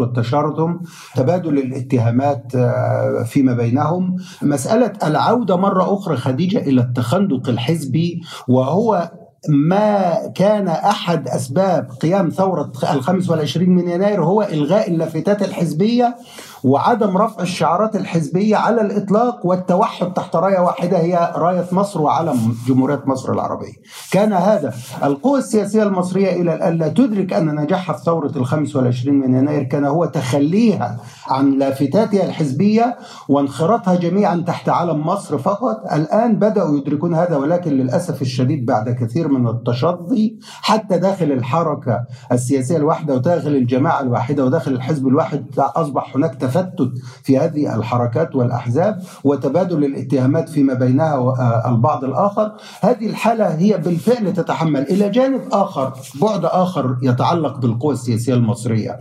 والتشرذم 0.50 0.80
تبادل 1.16 1.58
الاتهامات 1.58 2.56
آه، 2.56 3.24
فيما 3.24 3.54
بينهم. 3.54 4.16
مسألة 4.42 4.94
العودة 5.04 5.56
مرة 5.56 5.94
أخرى 5.94 6.18
خديجة 6.18 6.58
إلى 6.58 6.82
التخندق 6.82 7.50
الحزبي 7.50 8.22
وهو 8.48 9.12
ما 9.50 10.16
كان 10.36 10.68
أحد 10.68 11.28
أسباب 11.28 11.90
قيام 12.02 12.30
ثورة 12.30 12.72
الخامس 12.94 13.30
والعشرين 13.30 13.70
من 13.70 13.88
يناير 13.88 14.24
هو 14.24 14.42
إلغاء 14.42 14.90
اللافتات 14.92 15.42
الحزبية. 15.44 16.16
وعدم 16.64 17.18
رفع 17.18 17.44
الشعارات 17.44 17.96
الحزبية 17.96 18.56
على 18.56 18.82
الإطلاق 18.82 19.46
والتوحد 19.46 20.14
تحت 20.14 20.36
راية 20.36 20.60
واحدة 20.60 20.98
هي 21.00 21.34
راية 21.36 21.66
مصر 21.72 22.02
وعلم 22.02 22.56
جمهورية 22.68 23.02
مصر 23.06 23.34
العربية. 23.34 23.74
كان 24.12 24.34
هذا 24.34 24.74
القوى 25.04 25.40
السياسية 25.40 25.84
المصرية 25.84 26.42
إلى 26.42 26.54
الآن 26.54 26.78
لا 26.78 26.88
تدرك 26.88 27.34
أن 27.34 27.56
نجاحها 27.56 27.96
في 27.96 28.04
ثورة 28.04 28.32
الخامس 28.36 28.76
والعشرين 28.76 29.20
من 29.20 29.34
يناير 29.36 29.64
كان 29.64 29.86
هو 29.86 30.06
تخليها 30.06 30.98
عن 31.28 31.52
لافتاتها 31.52 32.26
الحزبية 32.26 32.98
وانخراطها 33.30 33.96
جميعا 33.96 34.44
تحت 34.48 34.70
علم 34.70 35.08
مصر 35.08 35.38
فقط. 35.38 35.94
الآن 35.94 36.36
بدأوا 36.36 36.78
يدركون 36.78 37.16
هذا 37.16 37.38
ولكن 37.38 37.72
للأسف 37.72 38.22
الشديد 38.22 38.66
بعد 38.66 38.90
كثير 38.90 39.28
من 39.28 39.48
التشظي 39.48 40.40
حتى 40.62 40.98
داخل 40.98 41.32
الحركة 41.32 42.00
السياسية 42.32 42.78
الواحدة 42.78 43.16
وداخل 43.16 43.50
الجماعة 43.50 44.02
الواحدة 44.02 44.46
وداخل 44.46 44.72
الحزب 44.72 45.08
الواحد 45.08 45.46
أصبح 45.58 46.16
هناك 46.16 46.36
تفتت 46.50 46.92
في 47.24 47.38
هذه 47.38 47.76
الحركات 47.76 48.36
والأحزاب 48.36 49.02
وتبادل 49.24 49.86
الاتهامات 49.86 50.50
فيما 50.50 50.74
بينها 50.74 51.16
والبعض 51.16 52.04
الآخر. 52.04 52.52
هذه 52.82 53.06
الحالة 53.10 53.46
هي 53.46 53.78
بالفعل 53.78 54.34
تتحمل 54.34 54.82
إلى 54.82 55.10
جانب 55.10 55.42
آخر 55.52 55.94
بعد 56.22 56.46
آخر 56.46 56.98
يتعلق 57.02 57.58
بالقوى 57.58 57.94
السياسية 57.94 58.34
المصرية. 58.34 59.00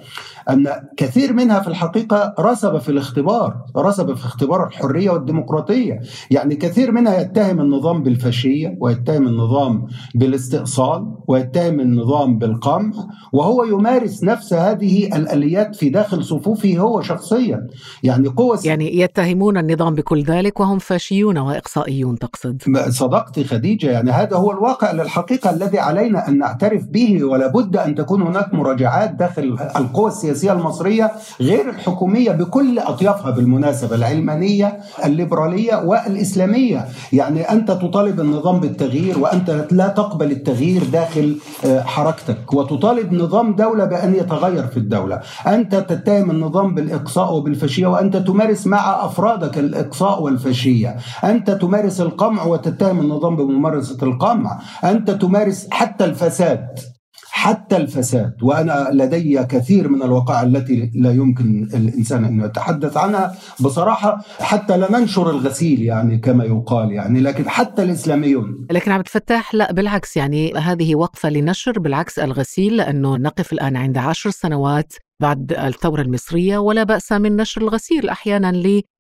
أن 0.51 0.69
كثير 0.97 1.33
منها 1.33 1.61
في 1.61 1.69
الحقيقة 1.69 2.35
رسب 2.41 2.79
في 2.79 2.89
الاختبار 2.89 3.57
رسب 3.77 4.15
في 4.15 4.25
اختبار 4.25 4.67
الحرية 4.67 5.11
والديمقراطية. 5.11 6.01
يعني 6.31 6.57
كثير 6.57 6.93
منها 6.93 7.21
يتهم 7.21 7.61
النظام 7.61 8.03
بالفاشية 8.03 8.77
ويتهم 8.81 9.27
النظام 9.27 9.87
بالاستئصال 10.15 11.15
ويتهم 11.29 11.81
النظام 11.81 12.39
بالقمع 12.39 12.93
وهو 13.33 13.65
يمارس 13.65 14.25
نفس 14.25 14.53
هذه 14.53 15.17
الآليات 15.17 15.77
في 15.77 15.89
داخل 15.89 16.25
صفوفه 16.25 16.79
هو 16.79 17.01
شخصيا. 17.01 17.67
يعني 18.03 18.29
قوة 18.29 18.59
يعني 18.65 18.99
يتهمون 19.01 19.59
النظام 19.59 19.95
بكل 19.95 20.23
ذلك 20.23 20.61
وهم 20.61 20.79
فاشيون 20.79 21.39
وإقصائيون 21.39 22.19
تقصد. 22.19 22.63
صدقت 22.89 23.41
خديجة 23.41 23.91
يعني 23.91 24.11
هذا 24.11 24.37
هو 24.37 24.51
الواقع 24.51 24.93
للحقيقة 24.93 25.51
الذي 25.51 25.79
علينا 25.79 26.29
أن 26.29 26.39
نعترف 26.39 26.85
به 26.85 27.25
ولا 27.25 27.47
بد 27.47 27.77
أن 27.77 27.95
تكون 27.95 28.23
هناك 28.23 28.55
مراجعات 28.55 29.11
داخل 29.11 29.57
القوى 29.77 30.09
السياسية 30.09 30.38
المصرية 30.45 31.13
غير 31.41 31.71
الحكومية 31.71 32.31
بكل 32.31 32.79
أطيافها 32.79 33.31
بالمناسبة 33.31 33.97
العلمانية 33.97 34.79
الليبرالية 35.05 35.77
والإسلامية. 35.85 36.85
يعني 37.13 37.41
أنت 37.53 37.71
تطالب 37.71 38.21
النظام 38.21 38.61
بالتغيير 38.61 39.19
وأنت 39.19 39.67
لا 39.71 39.89
تقبل 39.89 40.31
التغيير 40.31 40.85
داخل 40.85 41.37
آه، 41.65 41.81
حركتك 41.83 42.55
وتطالب 42.55 43.13
نظام 43.13 43.55
دولة 43.55 43.85
بأن 43.85 44.15
يتغير 44.15 44.67
في 44.67 44.77
الدولة. 44.77 45.21
أنت 45.47 45.75
تتهم 45.75 46.31
النظام 46.31 46.75
بالإقصاء 46.75 47.35
وبالفاشية 47.35 47.87
وأنت 47.87 48.17
تمارس 48.17 48.67
مع 48.67 49.05
أفرادك 49.05 49.59
الإقصاء 49.59 50.23
والفاشية. 50.23 50.97
أنت 51.25 51.51
تمارس 51.51 52.01
القمع 52.01 52.45
وتتهم 52.45 53.01
النظام 53.01 53.37
بممارسة 53.37 53.99
القمع. 54.03 54.61
أنت 54.85 55.11
تمارس 55.11 55.69
حتى 55.71 56.05
الفساد. 56.05 56.98
حتى 57.39 57.77
الفساد 57.77 58.35
وأنا 58.43 58.89
لدي 58.93 59.45
كثير 59.45 59.89
من 59.89 60.03
الوقائع 60.03 60.43
التي 60.43 60.91
لا 60.95 61.11
يمكن 61.11 61.69
الإنسان 61.75 62.25
أن 62.25 62.41
يتحدث 62.41 62.97
عنها. 62.97 63.35
بصراحة 63.61 64.25
حتى 64.41 64.77
لا 64.77 64.93
ننشر 64.93 65.31
الغسيل 65.31 65.83
يعني 65.83 66.19
كما 66.19 66.45
يقال 66.45 66.93
يعني 66.93 67.21
لكن 67.21 67.49
حتى 67.49 67.83
الإسلاميون. 67.83 68.67
لكن 68.71 68.91
عبد 68.91 69.05
الفتاح 69.07 69.55
لا 69.55 69.73
بالعكس 69.73 70.17
يعني 70.17 70.53
هذه 70.55 70.95
وقفة 70.95 71.31
لنشر 71.31 71.79
بالعكس 71.79 72.19
الغسيل 72.19 72.77
لأنه 72.77 73.17
نقف 73.17 73.53
الآن 73.53 73.77
عند 73.77 73.99
عشر 73.99 74.31
سنوات 74.31 74.93
بعد 75.21 75.53
الثورة 75.53 76.03
المصرية 76.03 76.59
ولا 76.59 76.83
بأس 76.83 77.13
من 77.13 77.37
نشر 77.37 77.63
الغسيل 77.63 78.09
أحيانا 78.09 78.53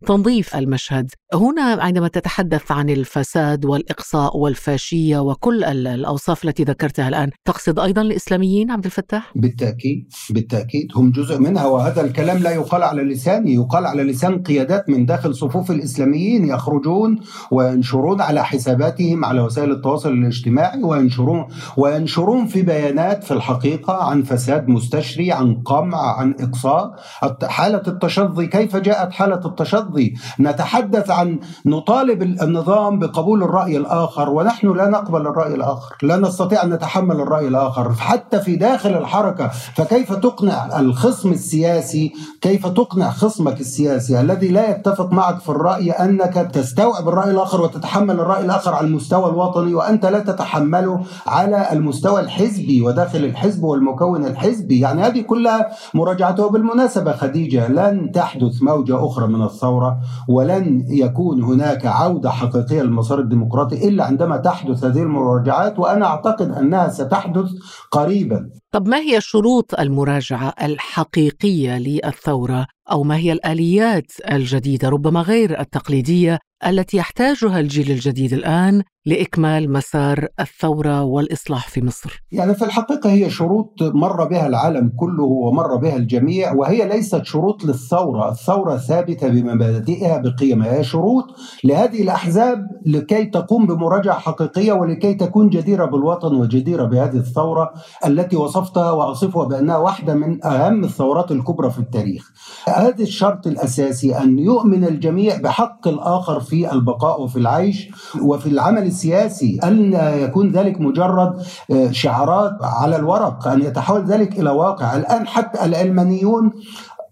لتنظيف 0.03 0.57
المشهد. 0.57 1.11
هنا 1.35 1.63
عندما 1.63 2.09
تتحدث 2.09 2.73
عن 2.73 2.91
الفساد 2.91 3.65
والإقصاء 3.65 4.37
والفاشية 4.37 5.19
وكل 5.19 5.65
الأوصاف 5.65 6.45
التي 6.45 6.65
ذكرتها 6.65 7.09
الآن 7.09 7.31
تقصد 7.45 7.79
أيضا 7.79 8.03
الإسلاميين 8.03 8.71
عبد 8.71 8.85
الفتاح؟ 8.85 9.33
بالتأكيد 9.35 10.09
بالتأكيد. 10.31 10.89
هم 10.97 11.11
جزء 11.11 11.39
منها 11.39 11.67
وهذا 11.67 12.01
الكلام 12.01 12.39
لا 12.39 12.51
يقال 12.51 12.83
على 12.83 13.03
لساني 13.03 13.55
يقال 13.55 13.87
على 13.87 14.03
لسان 14.03 14.43
قيادات 14.43 14.91
من 14.91 15.07
داخل 15.07 15.35
صفوف 15.35 15.71
الإسلاميين 15.71 16.49
يخرجون 16.49 17.21
وينشرون 17.51 18.21
على 18.21 18.45
حساباتهم 18.45 19.25
على 19.25 19.41
وسائل 19.41 19.73
التواصل 19.73 20.13
الاجتماعي 20.13 20.83
وينشرون 20.83 21.47
وينشرون 21.77 22.47
في 22.47 22.63
بيانات 22.63 23.25
في 23.25 23.31
الحقيقة 23.31 24.05
عن 24.05 24.23
فساد 24.23 24.69
مستشري 24.69 25.33
عن 25.33 25.55
قمع 25.55 26.19
عن 26.19 26.35
إقصاء. 26.41 26.95
حالة 27.43 27.83
التشظي 27.89 28.47
كيف 28.47 28.77
جاءت 28.77 29.13
حالة 29.13 29.47
التشظي؟ 29.47 30.15
نتحدث 30.41 31.18
نطالب 31.67 32.23
النظام 32.23 32.99
بقبول 32.99 33.43
الرأي 33.43 33.77
الآخر 33.77 34.31
ونحن 34.31 34.73
لا 34.73 34.89
نقبل 34.89 35.21
الرأي 35.21 35.55
الآخر 35.55 35.97
لا 36.03 36.17
نستطيع 36.17 36.63
أن 36.63 36.71
نتحمل 36.71 37.21
الرأي 37.21 37.49
الآخر. 37.49 37.93
حتى 37.93 38.41
في 38.41 38.57
داخل 38.57 38.91
الحركة 38.91 39.49
فكيف 39.49 40.13
تقنع 40.13 40.81
الخصم 40.81 41.33
السياسي؟ 41.33 42.13
كيف 42.41 42.67
تقنع 42.67 43.11
خصمك 43.11 43.61
السياسي 43.61 44.21
الذي 44.21 44.49
لا 44.49 44.71
يتفق 44.71 45.13
معك 45.13 45.41
في 45.41 45.49
الرأي 45.49 45.91
أنك 45.91 46.35
تستوعب 46.35 47.09
الرأي 47.09 47.31
الآخر 47.31 47.61
وتتحمل 47.61 48.21
الرأي 48.21 48.45
الآخر 48.45 48.75
على 48.75 48.87
المستوى 48.87 49.31
الوطني 49.31 49.75
وأنت 49.75 50.07
لا 50.07 50.19
تتحمله 50.19 51.01
على 51.27 51.73
المستوى 51.73 52.21
الحزبي 52.21 52.83
وداخل 52.83 53.25
الحزب 53.25 53.65
والمكون 53.65 54.25
الحزبي؟ 54.25 54.81
يعني 54.81 55.03
هذه 55.03 55.21
كلها 55.21 55.71
مراجعته 55.95 56.51
بالمناسبة 56.51 57.13
خديجة. 57.13 57.69
لن 57.69 58.13
تحدث 58.13 58.63
موجة 58.63 59.07
أخرى 59.07 59.27
من 59.27 59.43
الثورة 59.43 59.99
ولن 60.29 60.87
يكون 61.09 61.43
هناك 61.43 61.87
عودة 61.87 62.31
حقيقية 62.31 62.83
للمسار 62.83 63.21
الديمقراطي 63.21 63.89
إلا 63.89 64.05
عندما 64.05 64.37
تحدث 64.37 64.85
هذه 64.85 65.03
المراجعات 65.03 65.79
وأنا 65.79 66.07
أعتقد 66.07 66.51
أنها 66.51 66.89
ستحدث 66.89 67.51
قريبا. 67.91 68.51
طب 68.71 68.89
ما 68.89 68.99
هي 68.99 69.21
شروط 69.21 69.75
المراجعة 69.81 70.55
الحقيقية 70.63 71.79
للثورة؟ 71.79 72.67
أو 72.91 73.03
ما 73.03 73.17
هي 73.17 73.33
الآليات 73.33 74.13
الجديدة 74.31 74.89
ربما 74.89 75.21
غير 75.21 75.61
التقليدية 75.61 76.39
التي 76.67 76.97
يحتاجها 76.97 77.61
الجيل 77.61 77.91
الجديد 77.91 78.33
الآن؟ 78.33 78.83
لإكمال 79.09 79.73
مسار 79.73 80.29
الثورة 80.41 81.03
والإصلاح 81.03 81.69
في 81.69 81.85
مصر. 81.85 82.23
يعني 82.33 82.55
في 82.55 82.65
الحقيقة 82.65 83.11
هي 83.11 83.31
شروط 83.31 83.73
مر 83.83 84.25
بها 84.25 84.47
العالم 84.47 84.93
كله 84.97 85.25
ومر 85.25 85.77
بها 85.77 85.97
الجميع 85.97 86.53
وهي 86.53 86.89
ليست 86.89 87.25
شروط 87.25 87.65
للثورة. 87.65 88.31
الثورة 88.31 88.77
ثابتة 88.77 89.29
بمبادئها 89.29 90.19
بقيمها. 90.19 90.75
هي 90.79 90.85
شروط 90.85 91.25
لهذه 91.65 92.03
الأحزاب 92.03 92.67
لكي 92.87 93.25
تقوم 93.25 93.67
بمراجعة 93.67 94.19
حقيقية 94.19 94.73
ولكي 94.73 95.15
تكون 95.15 95.49
جديرة 95.49 95.85
بالوطن 95.85 96.35
وجديرة 96.35 96.85
بهذه 96.85 97.17
الثورة 97.17 97.73
التي 98.07 98.37
وصفتها 98.37 98.91
وأصفها 98.91 99.45
بأنها 99.45 99.77
واحدة 99.77 100.15
من 100.15 100.45
أهم 100.45 100.85
الثورات 100.85 101.33
الكبرى 101.33 101.71
في 101.71 101.79
التاريخ. 101.79 102.33
هذا 102.67 103.03
الشرط 103.03 103.47
الأساسي 103.47 104.19
أن 104.19 104.39
يؤمن 104.39 104.85
الجميع 104.85 105.37
بحق 105.41 105.89
الآخر 105.89 106.41
في 106.41 106.73
البقاء 106.73 107.23
وفي 107.23 107.37
العيش 107.37 107.91
وفي 108.23 108.47
العمل 108.47 108.98
السياسي 108.99 109.61
أن 109.65 109.93
يكون 110.25 110.51
ذلك 110.51 110.81
مجرد 110.81 111.43
آه، 111.71 111.91
شعارات 111.91 112.57
على 112.63 112.97
الورق 112.97 113.49
أن 113.49 113.63
يتحول 113.63 114.05
ذلك 114.05 114.39
إلى 114.39 114.51
واقع. 114.51 114.97
الآن 114.97 115.27
حتى 115.27 115.65
العلمانيون 115.65 116.53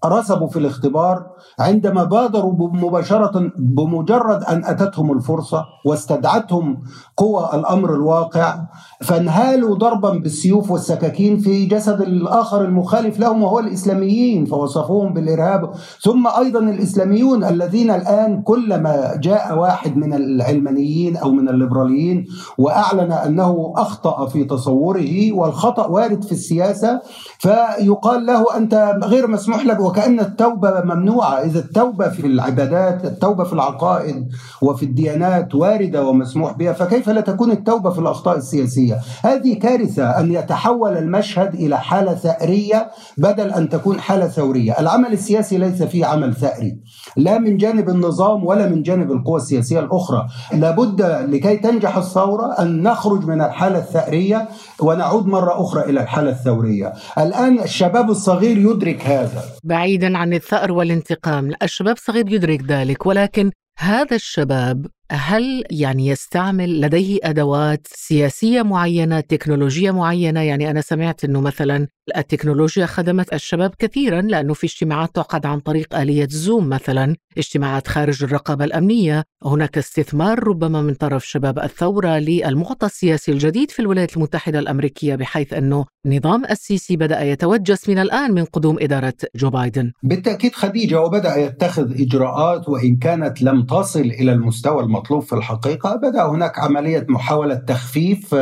رسبوا 0.04 0.48
في 0.48 0.59
الاختبار 0.59 1.26
عندما 1.59 2.04
بادروا 2.04 2.52
مباشرة 2.72 3.52
بمجرد 3.59 4.42
أن 4.44 4.64
أتتهم 4.64 5.12
الفرصة 5.12 5.64
واستدعتهم 5.87 6.82
قوى 7.16 7.50
الأمر 7.54 7.94
الواقع 7.94 8.59
فانهالوا 9.02 9.76
ضربا 9.76 10.11
بالسيوف 10.11 10.70
والسكاكين 10.70 11.38
في 11.38 11.66
جسد 11.66 12.00
الآخر 12.00 12.64
المخالف 12.64 13.20
لهم 13.20 13.42
وهو 13.42 13.59
الإسلاميين 13.59 14.44
فوصفوهم 14.44 15.12
بالإرهاب. 15.12 15.70
ثم 16.02 16.26
أيضا 16.26 16.61
الإسلاميون 16.61 17.44
الذين 17.44 17.90
الآن 17.90 18.42
كلما 18.42 19.16
جاء 19.16 19.59
واحد 19.59 19.96
من 19.96 20.14
العلمانيين 20.14 21.16
أو 21.16 21.30
من 21.30 21.48
الليبراليين 21.48 22.26
وأعلن 22.59 23.12
أنه 23.12 23.72
أخطأ 23.76 24.26
في 24.26 24.44
تصوره 24.44 25.32
والخطأ 25.32 25.87
وارد 25.87 26.24
في 26.24 26.32
السياسة 26.32 27.00
فيقال 27.38 28.26
له 28.26 28.56
أنت 28.56 28.98
غير 29.02 29.26
مسموح 29.26 29.66
لك 29.66 29.80
وكأن 29.87 30.20
التوبة 30.20 30.81
ممنوعة. 30.85 31.35
إذا 31.44 31.59
التوبة 31.59 32.09
في 32.09 32.27
العبادات 32.27 33.05
التوبة 33.05 33.44
في 33.44 33.53
العقائد 33.53 34.29
وفي 34.62 34.83
الديانات 34.83 35.55
واردة 35.55 36.07
ومسموح 36.07 36.53
بها 36.53 36.72
فكيف 36.72 37.09
لا 37.09 37.20
تكون 37.20 37.51
التوبة 37.51 37.90
في 37.90 37.99
الأخطاء 37.99 38.37
السياسية؟ 38.37 38.99
هذه 39.25 39.59
كارثة 39.59 40.20
أن 40.20 40.33
يتحول 40.33 40.96
المشهد 40.96 41.55
إلى 41.55 41.79
حالة 41.79 42.14
ثأرية 42.14 42.90
بدل 43.18 43.51
أن 43.51 43.68
تكون 43.68 44.01
حالة 44.01 44.27
ثورية. 44.27 44.72
العمل 44.81 45.12
السياسي 45.12 45.59
ليس 45.59 45.83
فيه 45.83 46.07
عمل 46.07 46.35
ثأري 46.35 46.81
لا 47.16 47.38
من 47.38 47.57
جانب 47.57 47.88
النظام 47.88 48.44
ولا 48.44 48.68
من 48.68 48.83
جانب 48.83 49.12
القوى 49.12 49.37
السياسية 49.37 49.81
الأخرى. 49.81 50.27
لابد 50.53 51.03
لكي 51.03 51.57
تنجح 51.57 51.96
الثورة 51.96 52.53
أن 52.59 52.83
نخرج 52.83 53.27
من 53.27 53.40
الحالة 53.40 53.79
الثأرية 53.79 54.49
ونعود 54.81 55.27
مرة 55.27 55.62
أخرى 55.62 55.83
إلى 55.83 56.01
الحالة 56.01 56.31
الثورية. 56.31 56.92
الآن 57.18 57.59
الشباب 57.59 58.11
الصغير 58.11 58.59
يدرك 58.59 59.07
هذا. 59.07 59.42
بعيدا 59.76 60.18
عن 60.18 60.32
الثأر 60.34 60.72
والانتقام. 60.72 61.52
الشباب 61.62 61.96
الصغير 61.96 62.32
يدرك 62.32 62.62
ذلك 62.62 63.06
ولكن 63.06 63.50
هذا 63.78 64.16
الشباب 64.16 64.86
هل 65.10 65.64
يعني 65.70 66.06
يستعمل 66.06 66.80
لديه 66.80 67.18
أدوات 67.22 67.86
سياسية 67.90 68.62
معينة، 68.62 69.20
تكنولوجيا 69.20 69.92
معينة، 69.92 70.40
يعني 70.40 70.70
أنا 70.70 70.80
سمعت 70.80 71.24
إنه 71.24 71.40
مثلا 71.40 71.86
التكنولوجيا 72.16 72.86
خدمت 72.86 73.32
الشباب 73.32 73.74
كثيرا 73.78 74.20
لأنه 74.20 74.54
في 74.54 74.66
اجتماعات 74.66 75.14
تعقد 75.14 75.46
عن 75.46 75.60
طريق 75.60 75.98
آلية 75.98 76.28
زوم 76.30 76.68
مثلا، 76.68 77.16
اجتماعات 77.38 77.88
خارج 77.88 78.24
الرقابة 78.24 78.64
الأمنية، 78.64 79.24
هناك 79.44 79.78
استثمار 79.78 80.48
ربما 80.48 80.82
من 80.82 80.94
طرف 80.94 81.26
شباب 81.26 81.58
الثورة 81.58 82.18
للمعطى 82.18 82.86
السياسي 82.86 83.32
الجديد 83.32 83.70
في 83.70 83.80
الولايات 83.80 84.16
المتحدة 84.16 84.58
الأمريكية 84.58 85.14
بحيث 85.14 85.52
إنه 85.52 85.84
النظام 86.06 86.44
السيسي 86.44 86.96
بدأ 86.96 87.22
يتوجس 87.22 87.88
من 87.88 87.98
الآن 87.98 88.32
من 88.32 88.44
قدوم 88.44 88.76
إدارة 88.80 89.14
جو 89.36 89.50
بايدن. 89.50 89.92
بالتأكيد 90.02 90.54
خديجة 90.54 91.00
وبدأ 91.00 91.36
يتخذ 91.36 92.00
إجراءات 92.00 92.68
وإن 92.68 92.96
كانت 92.96 93.42
لم 93.42 93.65
تصل 93.70 94.00
إلى 94.00 94.33
المستوى 94.33 94.83
المطلوب 94.83 95.22
في 95.22 95.33
الحقيقة، 95.33 95.96
بدا 95.96 96.26
هناك 96.26 96.59
عملية 96.59 97.07
محاولة 97.09 97.55
تخفيف، 97.55 98.35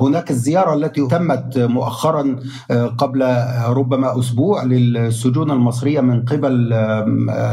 هناك 0.00 0.30
الزيارة 0.30 0.74
التي 0.74 1.06
تمت 1.06 1.58
مؤخرا 1.58 2.36
قبل 2.98 3.36
ربما 3.68 4.18
أسبوع 4.18 4.64
للسجون 4.64 5.50
المصرية 5.50 6.00
من 6.00 6.24
قبل 6.24 6.72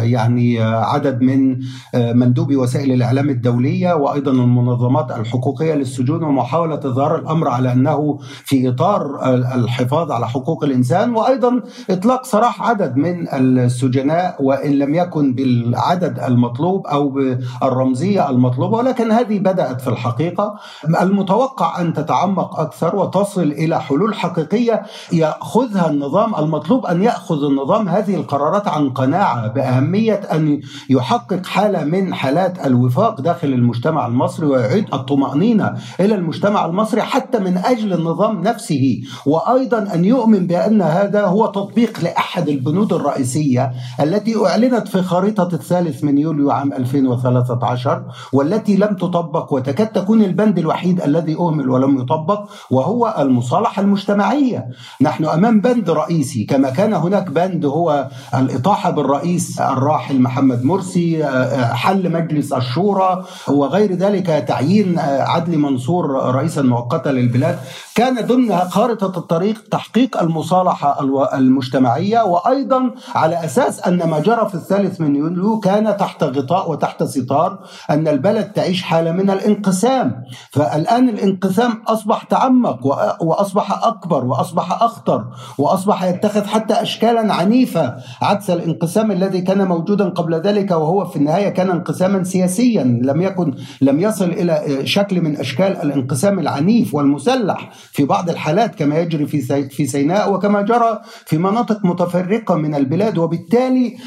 يعني 0.01 0.61
عدد 0.61 1.21
من 1.21 1.57
مندوبي 1.95 2.55
وسائل 2.55 2.91
الإعلام 2.91 3.29
الدولية 3.29 3.93
وأيضا 3.93 4.31
المنظمات 4.31 5.11
الحقوقية 5.11 5.73
للسجون 5.73 6.23
ومحاولة 6.23 6.75
إظهار 6.75 7.15
الأمر 7.15 7.47
على 7.47 7.71
أنه 7.71 8.19
في 8.21 8.69
إطار 8.69 9.33
الحفاظ 9.55 10.11
على 10.11 10.27
حقوق 10.29 10.63
الإنسان 10.63 11.15
وأيضا 11.15 11.61
إطلاق 11.89 12.25
سراح 12.25 12.69
عدد 12.69 12.97
من 12.97 13.27
السجناء 13.33 14.43
وإن 14.43 14.71
لم 14.71 14.95
يكن 14.95 15.33
بالعدد 15.33 16.19
المطلوب 16.19 16.87
أو 16.87 17.18
بالرمزيه 17.61 18.29
المطلوبة 18.29 18.77
ولكن 18.77 19.11
هذه 19.11 19.39
بدأت 19.39 19.81
في 19.81 19.87
الحقيقة. 19.87 20.55
المتوقع 21.01 21.81
أن 21.81 21.93
تتعمق 21.93 22.59
أكثر 22.59 22.95
وتصل 22.95 23.41
إلى 23.41 23.81
حلول 23.81 24.15
حقيقية 24.15 24.83
يأخذها 25.13 25.89
النظام 25.89 26.35
المطلوب 26.35 26.85
أن 26.85 27.03
يأخذ 27.03 27.43
النظام. 27.43 27.89
هذه 27.89 28.15
القرارات 28.15 28.67
عن 28.67 28.89
قناعة 28.89 29.47
بأهمية 29.47 30.21
أن 30.33 30.61
يحقق 30.89 31.45
حالة 31.45 31.83
من 31.83 32.13
حالات 32.13 32.65
الوفاق 32.65 33.21
داخل 33.21 33.47
المجتمع 33.47 34.07
المصري 34.07 34.45
ويعيد 34.45 34.93
الطمأنينة 34.93 35.73
إلى 35.99 36.15
المجتمع 36.15 36.65
المصري 36.65 37.01
حتى 37.01 37.39
من 37.39 37.57
أجل 37.57 37.93
النظام 37.93 38.41
نفسه. 38.41 39.01
وأيضا 39.25 39.93
أن 39.93 40.05
يؤمن 40.05 40.47
بأن 40.47 40.81
هذا 40.81 41.25
هو 41.25 41.45
تطبيق 41.45 41.99
لأحد 42.03 42.49
البنود 42.49 42.93
الرئيسية 42.93 43.71
التي 43.99 44.45
أعلنت 44.45 44.87
في 44.87 45.01
خريطة 45.01 45.49
الثالث 45.53 46.03
من 46.03 46.17
يوليو 46.17 46.51
عام 46.51 46.73
2013 47.11 48.03
والتي 48.33 48.75
لم 48.77 48.95
تطبق 48.95 49.53
وتكاد 49.53 49.87
تكون 49.87 50.23
البند 50.23 50.57
الوحيد 50.59 51.01
الذي 51.01 51.35
أهمل 51.35 51.69
ولم 51.69 52.01
يطبق 52.01 52.43
وهو 52.71 53.15
المصالحة 53.19 53.81
المجتمعية. 53.81 54.67
نحن 55.01 55.25
أمام 55.25 55.61
بند 55.61 55.89
رئيسي 55.89 56.43
كما 56.43 56.69
كان 56.69 56.93
هناك 56.93 57.29
بند 57.29 57.65
هو 57.65 58.07
الإطاحة 58.35 58.89
بالرئيس 58.89 59.61
الراحل 59.61 60.21
محمد 60.21 60.63
مرسي 60.63 61.25
حل 61.73 62.11
مجلس 62.11 62.53
الشورى 62.53 63.23
وغير 63.47 63.93
ذلك 63.93 64.45
تعيين 64.47 64.99
عدلي 64.99 65.57
منصور 65.57 66.05
رئيسا 66.35 66.61
مؤقتا 66.61 67.09
للبلاد. 67.09 67.59
كان 67.95 68.25
ضمن 68.25 68.57
خارطة 68.57 69.17
الطريق 69.19 69.63
تحقيق 69.71 70.21
المصالحة 70.21 70.99
المجتمعية 71.33 72.21
وأيضا 72.21 72.91
على 73.15 73.45
أساس 73.45 73.79
أن 73.87 74.09
ما 74.09 74.19
جرى 74.19 74.49
في 74.49 74.55
الثالث 74.55 75.01
من 75.01 75.15
يوليو 75.15 75.59
كان 75.59 75.97
تحت 75.97 76.23
غطاء 76.23 76.71
وتحت 76.71 76.98
ستار 77.03 77.59
أن 77.89 78.07
البلد 78.07 78.51
تعيش 78.51 78.83
حالة 78.83 79.11
من 79.11 79.29
الانقسام. 79.29 80.23
فالآن 80.51 81.09
الانقسام 81.09 81.83
أصبح 81.87 82.23
تعمق 82.23 82.85
وأصبح 83.21 83.87
أكبر 83.87 84.25
وأصبح 84.25 84.83
أخطر 84.83 85.25
وأصبح 85.57 86.03
يتخذ 86.03 86.45
حتى 86.45 86.73
اشكالا 86.73 87.33
عنيفة 87.33 87.95
عكس 88.21 88.49
الانقسام 88.49 89.11
الذي 89.11 89.41
كان 89.41 89.67
موجودا 89.67 90.09
قبل 90.09 90.35
ذلك 90.35 90.71
وهو 90.71 91.05
في 91.05 91.15
النهاية 91.15 91.49
كان 91.49 91.69
انقساما 91.69 92.23
سياسيا. 92.23 92.83
لم 92.83 93.21
يكن 93.21 93.53
لم 93.81 93.99
يصل 93.99 94.29
إلى 94.29 94.81
شكل 94.87 95.21
من 95.21 95.37
أشكال 95.37 95.81
الانقسام 95.81 96.39
العنيف 96.39 96.95
والمسلح 96.95 97.69
في 97.91 98.05
بعض 98.05 98.29
الحالات 98.29 98.75
كما 98.75 98.99
يجري 98.99 99.25
في 99.25 99.69
في 99.69 99.85
سيناء 99.85 100.33
وكما 100.33 100.61
جرى 100.61 100.99
في 101.25 101.37
مناطق 101.37 101.85
متفرقة 101.85 102.55
من 102.55 102.75
البلاد. 102.75 103.17
وبالتالي 103.17 103.97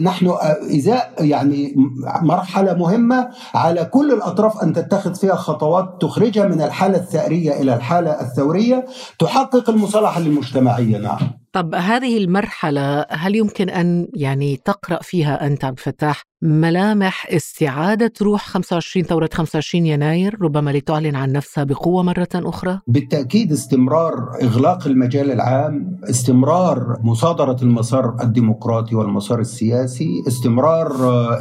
نحن 0.00 0.32
ازاء 0.76 1.12
يعني 1.18 1.74
مرحلة 2.42 2.74
مهمة 2.74 3.30
على 3.54 3.84
كل 3.84 4.12
الأطراف 4.12 4.62
أن 4.62 4.72
تتخذ 4.72 5.14
فيها 5.14 5.34
خطوات 5.34 5.96
تخرجها 6.00 6.46
من 6.46 6.62
الحالة 6.62 6.98
الثأرية 6.98 7.60
إلى 7.60 7.74
الحالة 7.74 8.20
الثورية 8.20 8.86
تحقق 9.18 9.70
المصالحة 9.70 10.20
المجتمعية 10.20 10.98
نعم. 10.98 11.18
طب 11.52 11.74
هذه 11.74 12.18
المرحلة 12.18 13.06
هل 13.10 13.36
يمكن 13.36 13.70
أن 13.70 14.08
يعني 14.14 14.56
تقرأ 14.56 15.02
فيها 15.02 15.46
أنت 15.46 15.64
عبد 15.64 15.78
الفتاح؟ 15.78 16.22
ملامح 16.42 17.26
استعادة 17.30 18.12
روح 18.22 18.46
25 18.48 19.06
ثورة 19.06 19.28
25 19.32 19.86
يناير 19.86 20.38
ربما 20.42 20.70
لتعلن 20.70 21.16
عن 21.16 21.32
نفسها 21.32 21.64
بقوة 21.64 22.02
مرة 22.02 22.28
أخرى؟ 22.34 22.80
بالتأكيد 22.86 23.52
استمرار 23.52 24.14
إغلاق 24.42 24.86
المجال 24.86 25.30
العام 25.30 26.00
استمرار 26.10 26.98
مصادرة 27.02 27.56
المسار 27.62 28.16
الديمقراطي 28.22 28.94
والمسار 28.94 29.40
السياسي 29.40 30.22
استمرار 30.28 30.92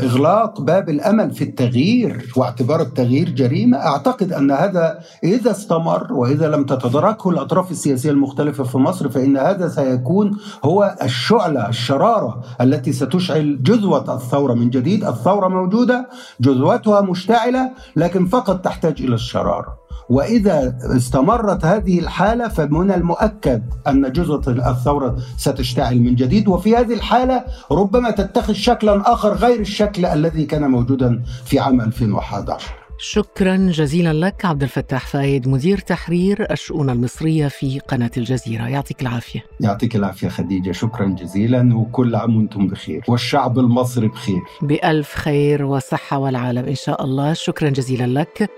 إغلاق 0.04 0.62
باب 0.62 0.90
الأمل 0.90 1.32
في 1.32 1.44
التغيير 1.44 2.32
واعتبار 2.38 2.82
التغيير 2.82 3.30
جريمة 3.30 3.78
أعتقد 3.78 4.34
أن 4.34 4.52
هذا 4.52 5.00
إذا 5.24 5.52
استمر 5.52 6.14
وإذا 6.14 6.50
لم 6.50 6.64
تتداركه 6.64 7.30
الأطراف 7.30 7.72
السياسية 7.72 8.12
المختلفة 8.12 8.64
في 8.64 8.78
مصر 8.78 9.10
فإن 9.10 9.38
هذا 9.38 9.68
سيكون 9.68 10.38
هو 10.64 10.96
الشعلة 11.04 11.70
الشرارة 11.70 12.42
التي 12.62 12.94
ستشعل 12.94 13.64
جذوة 13.64 14.16
الثورة 14.16 14.54
من 14.54 14.70
جديد 14.70 14.91
جديد 14.92 15.06
الثورة 15.06 15.48
موجودة 15.48 16.10
جذوتها 16.42 17.02
مشتعلة 17.02 17.72
لكن 17.96 18.26
فقط 18.26 18.62
تحتاج 18.66 19.02
إلى 19.02 19.16
الشرارة. 19.16 19.82
وإذا 20.10 20.78
استمرت 20.98 21.66
هذه 21.66 22.00
الحالة 22.00 22.48
فمن 22.48 22.92
المؤكد 22.92 23.64
أن 23.88 24.12
جزوة 24.12 24.44
الثورة 24.48 25.18
ستشتعل 25.38 26.00
من 26.02 26.16
جديد. 26.16 26.48
وفي 26.48 26.76
هذه 26.76 26.94
الحالة 26.94 27.44
ربما 27.72 28.12
تتخذ 28.12 28.54
شكلا 28.54 29.14
آخر 29.14 29.34
غير 29.34 29.60
الشكل 29.60 30.06
الذي 30.06 30.46
كان 30.46 30.72
موجودا 30.72 31.24
في 31.46 31.60
عام 31.60 31.82
2011 31.82 32.81
شكرا 33.04 33.56
جزيلا 33.56 34.14
لك 34.14 34.46
عبد 34.46 34.64
الفتاح 34.64 35.08
فايد 35.08 35.48
مدير 35.48 35.78
تحرير 35.78 36.52
الشؤون 36.52 36.90
المصرية 36.90 37.48
في 37.48 37.80
قناة 37.80 38.12
الجزيرة. 38.18 38.68
يعطيك 38.68 39.02
العافية. 39.02 39.46
يعطيك 39.60 39.96
العافية 39.96 40.30
خديجة 40.30 40.72
شكرا 40.72 41.08
جزيلا 41.08 41.78
وكل 41.78 42.16
عام 42.16 42.38
وأنتم 42.38 42.68
بخير. 42.68 43.04
والشعب 43.08 43.60
المصري 43.60 44.08
بخير. 44.08 44.42
بألف 44.62 45.16
خير 45.16 45.66
وصحة 45.66 46.18
والعالم 46.18 46.66
إن 46.66 46.76
شاء 46.76 47.04
الله. 47.04 47.34
شكرا 47.34 47.70
جزيلا 47.70 48.20
لك. 48.20 48.50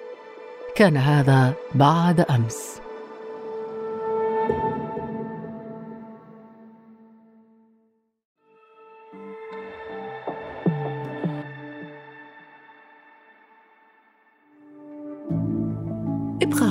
كان 0.75 0.97
هذا 0.97 1.53
بعد 1.75 2.19
أمس. 2.19 2.82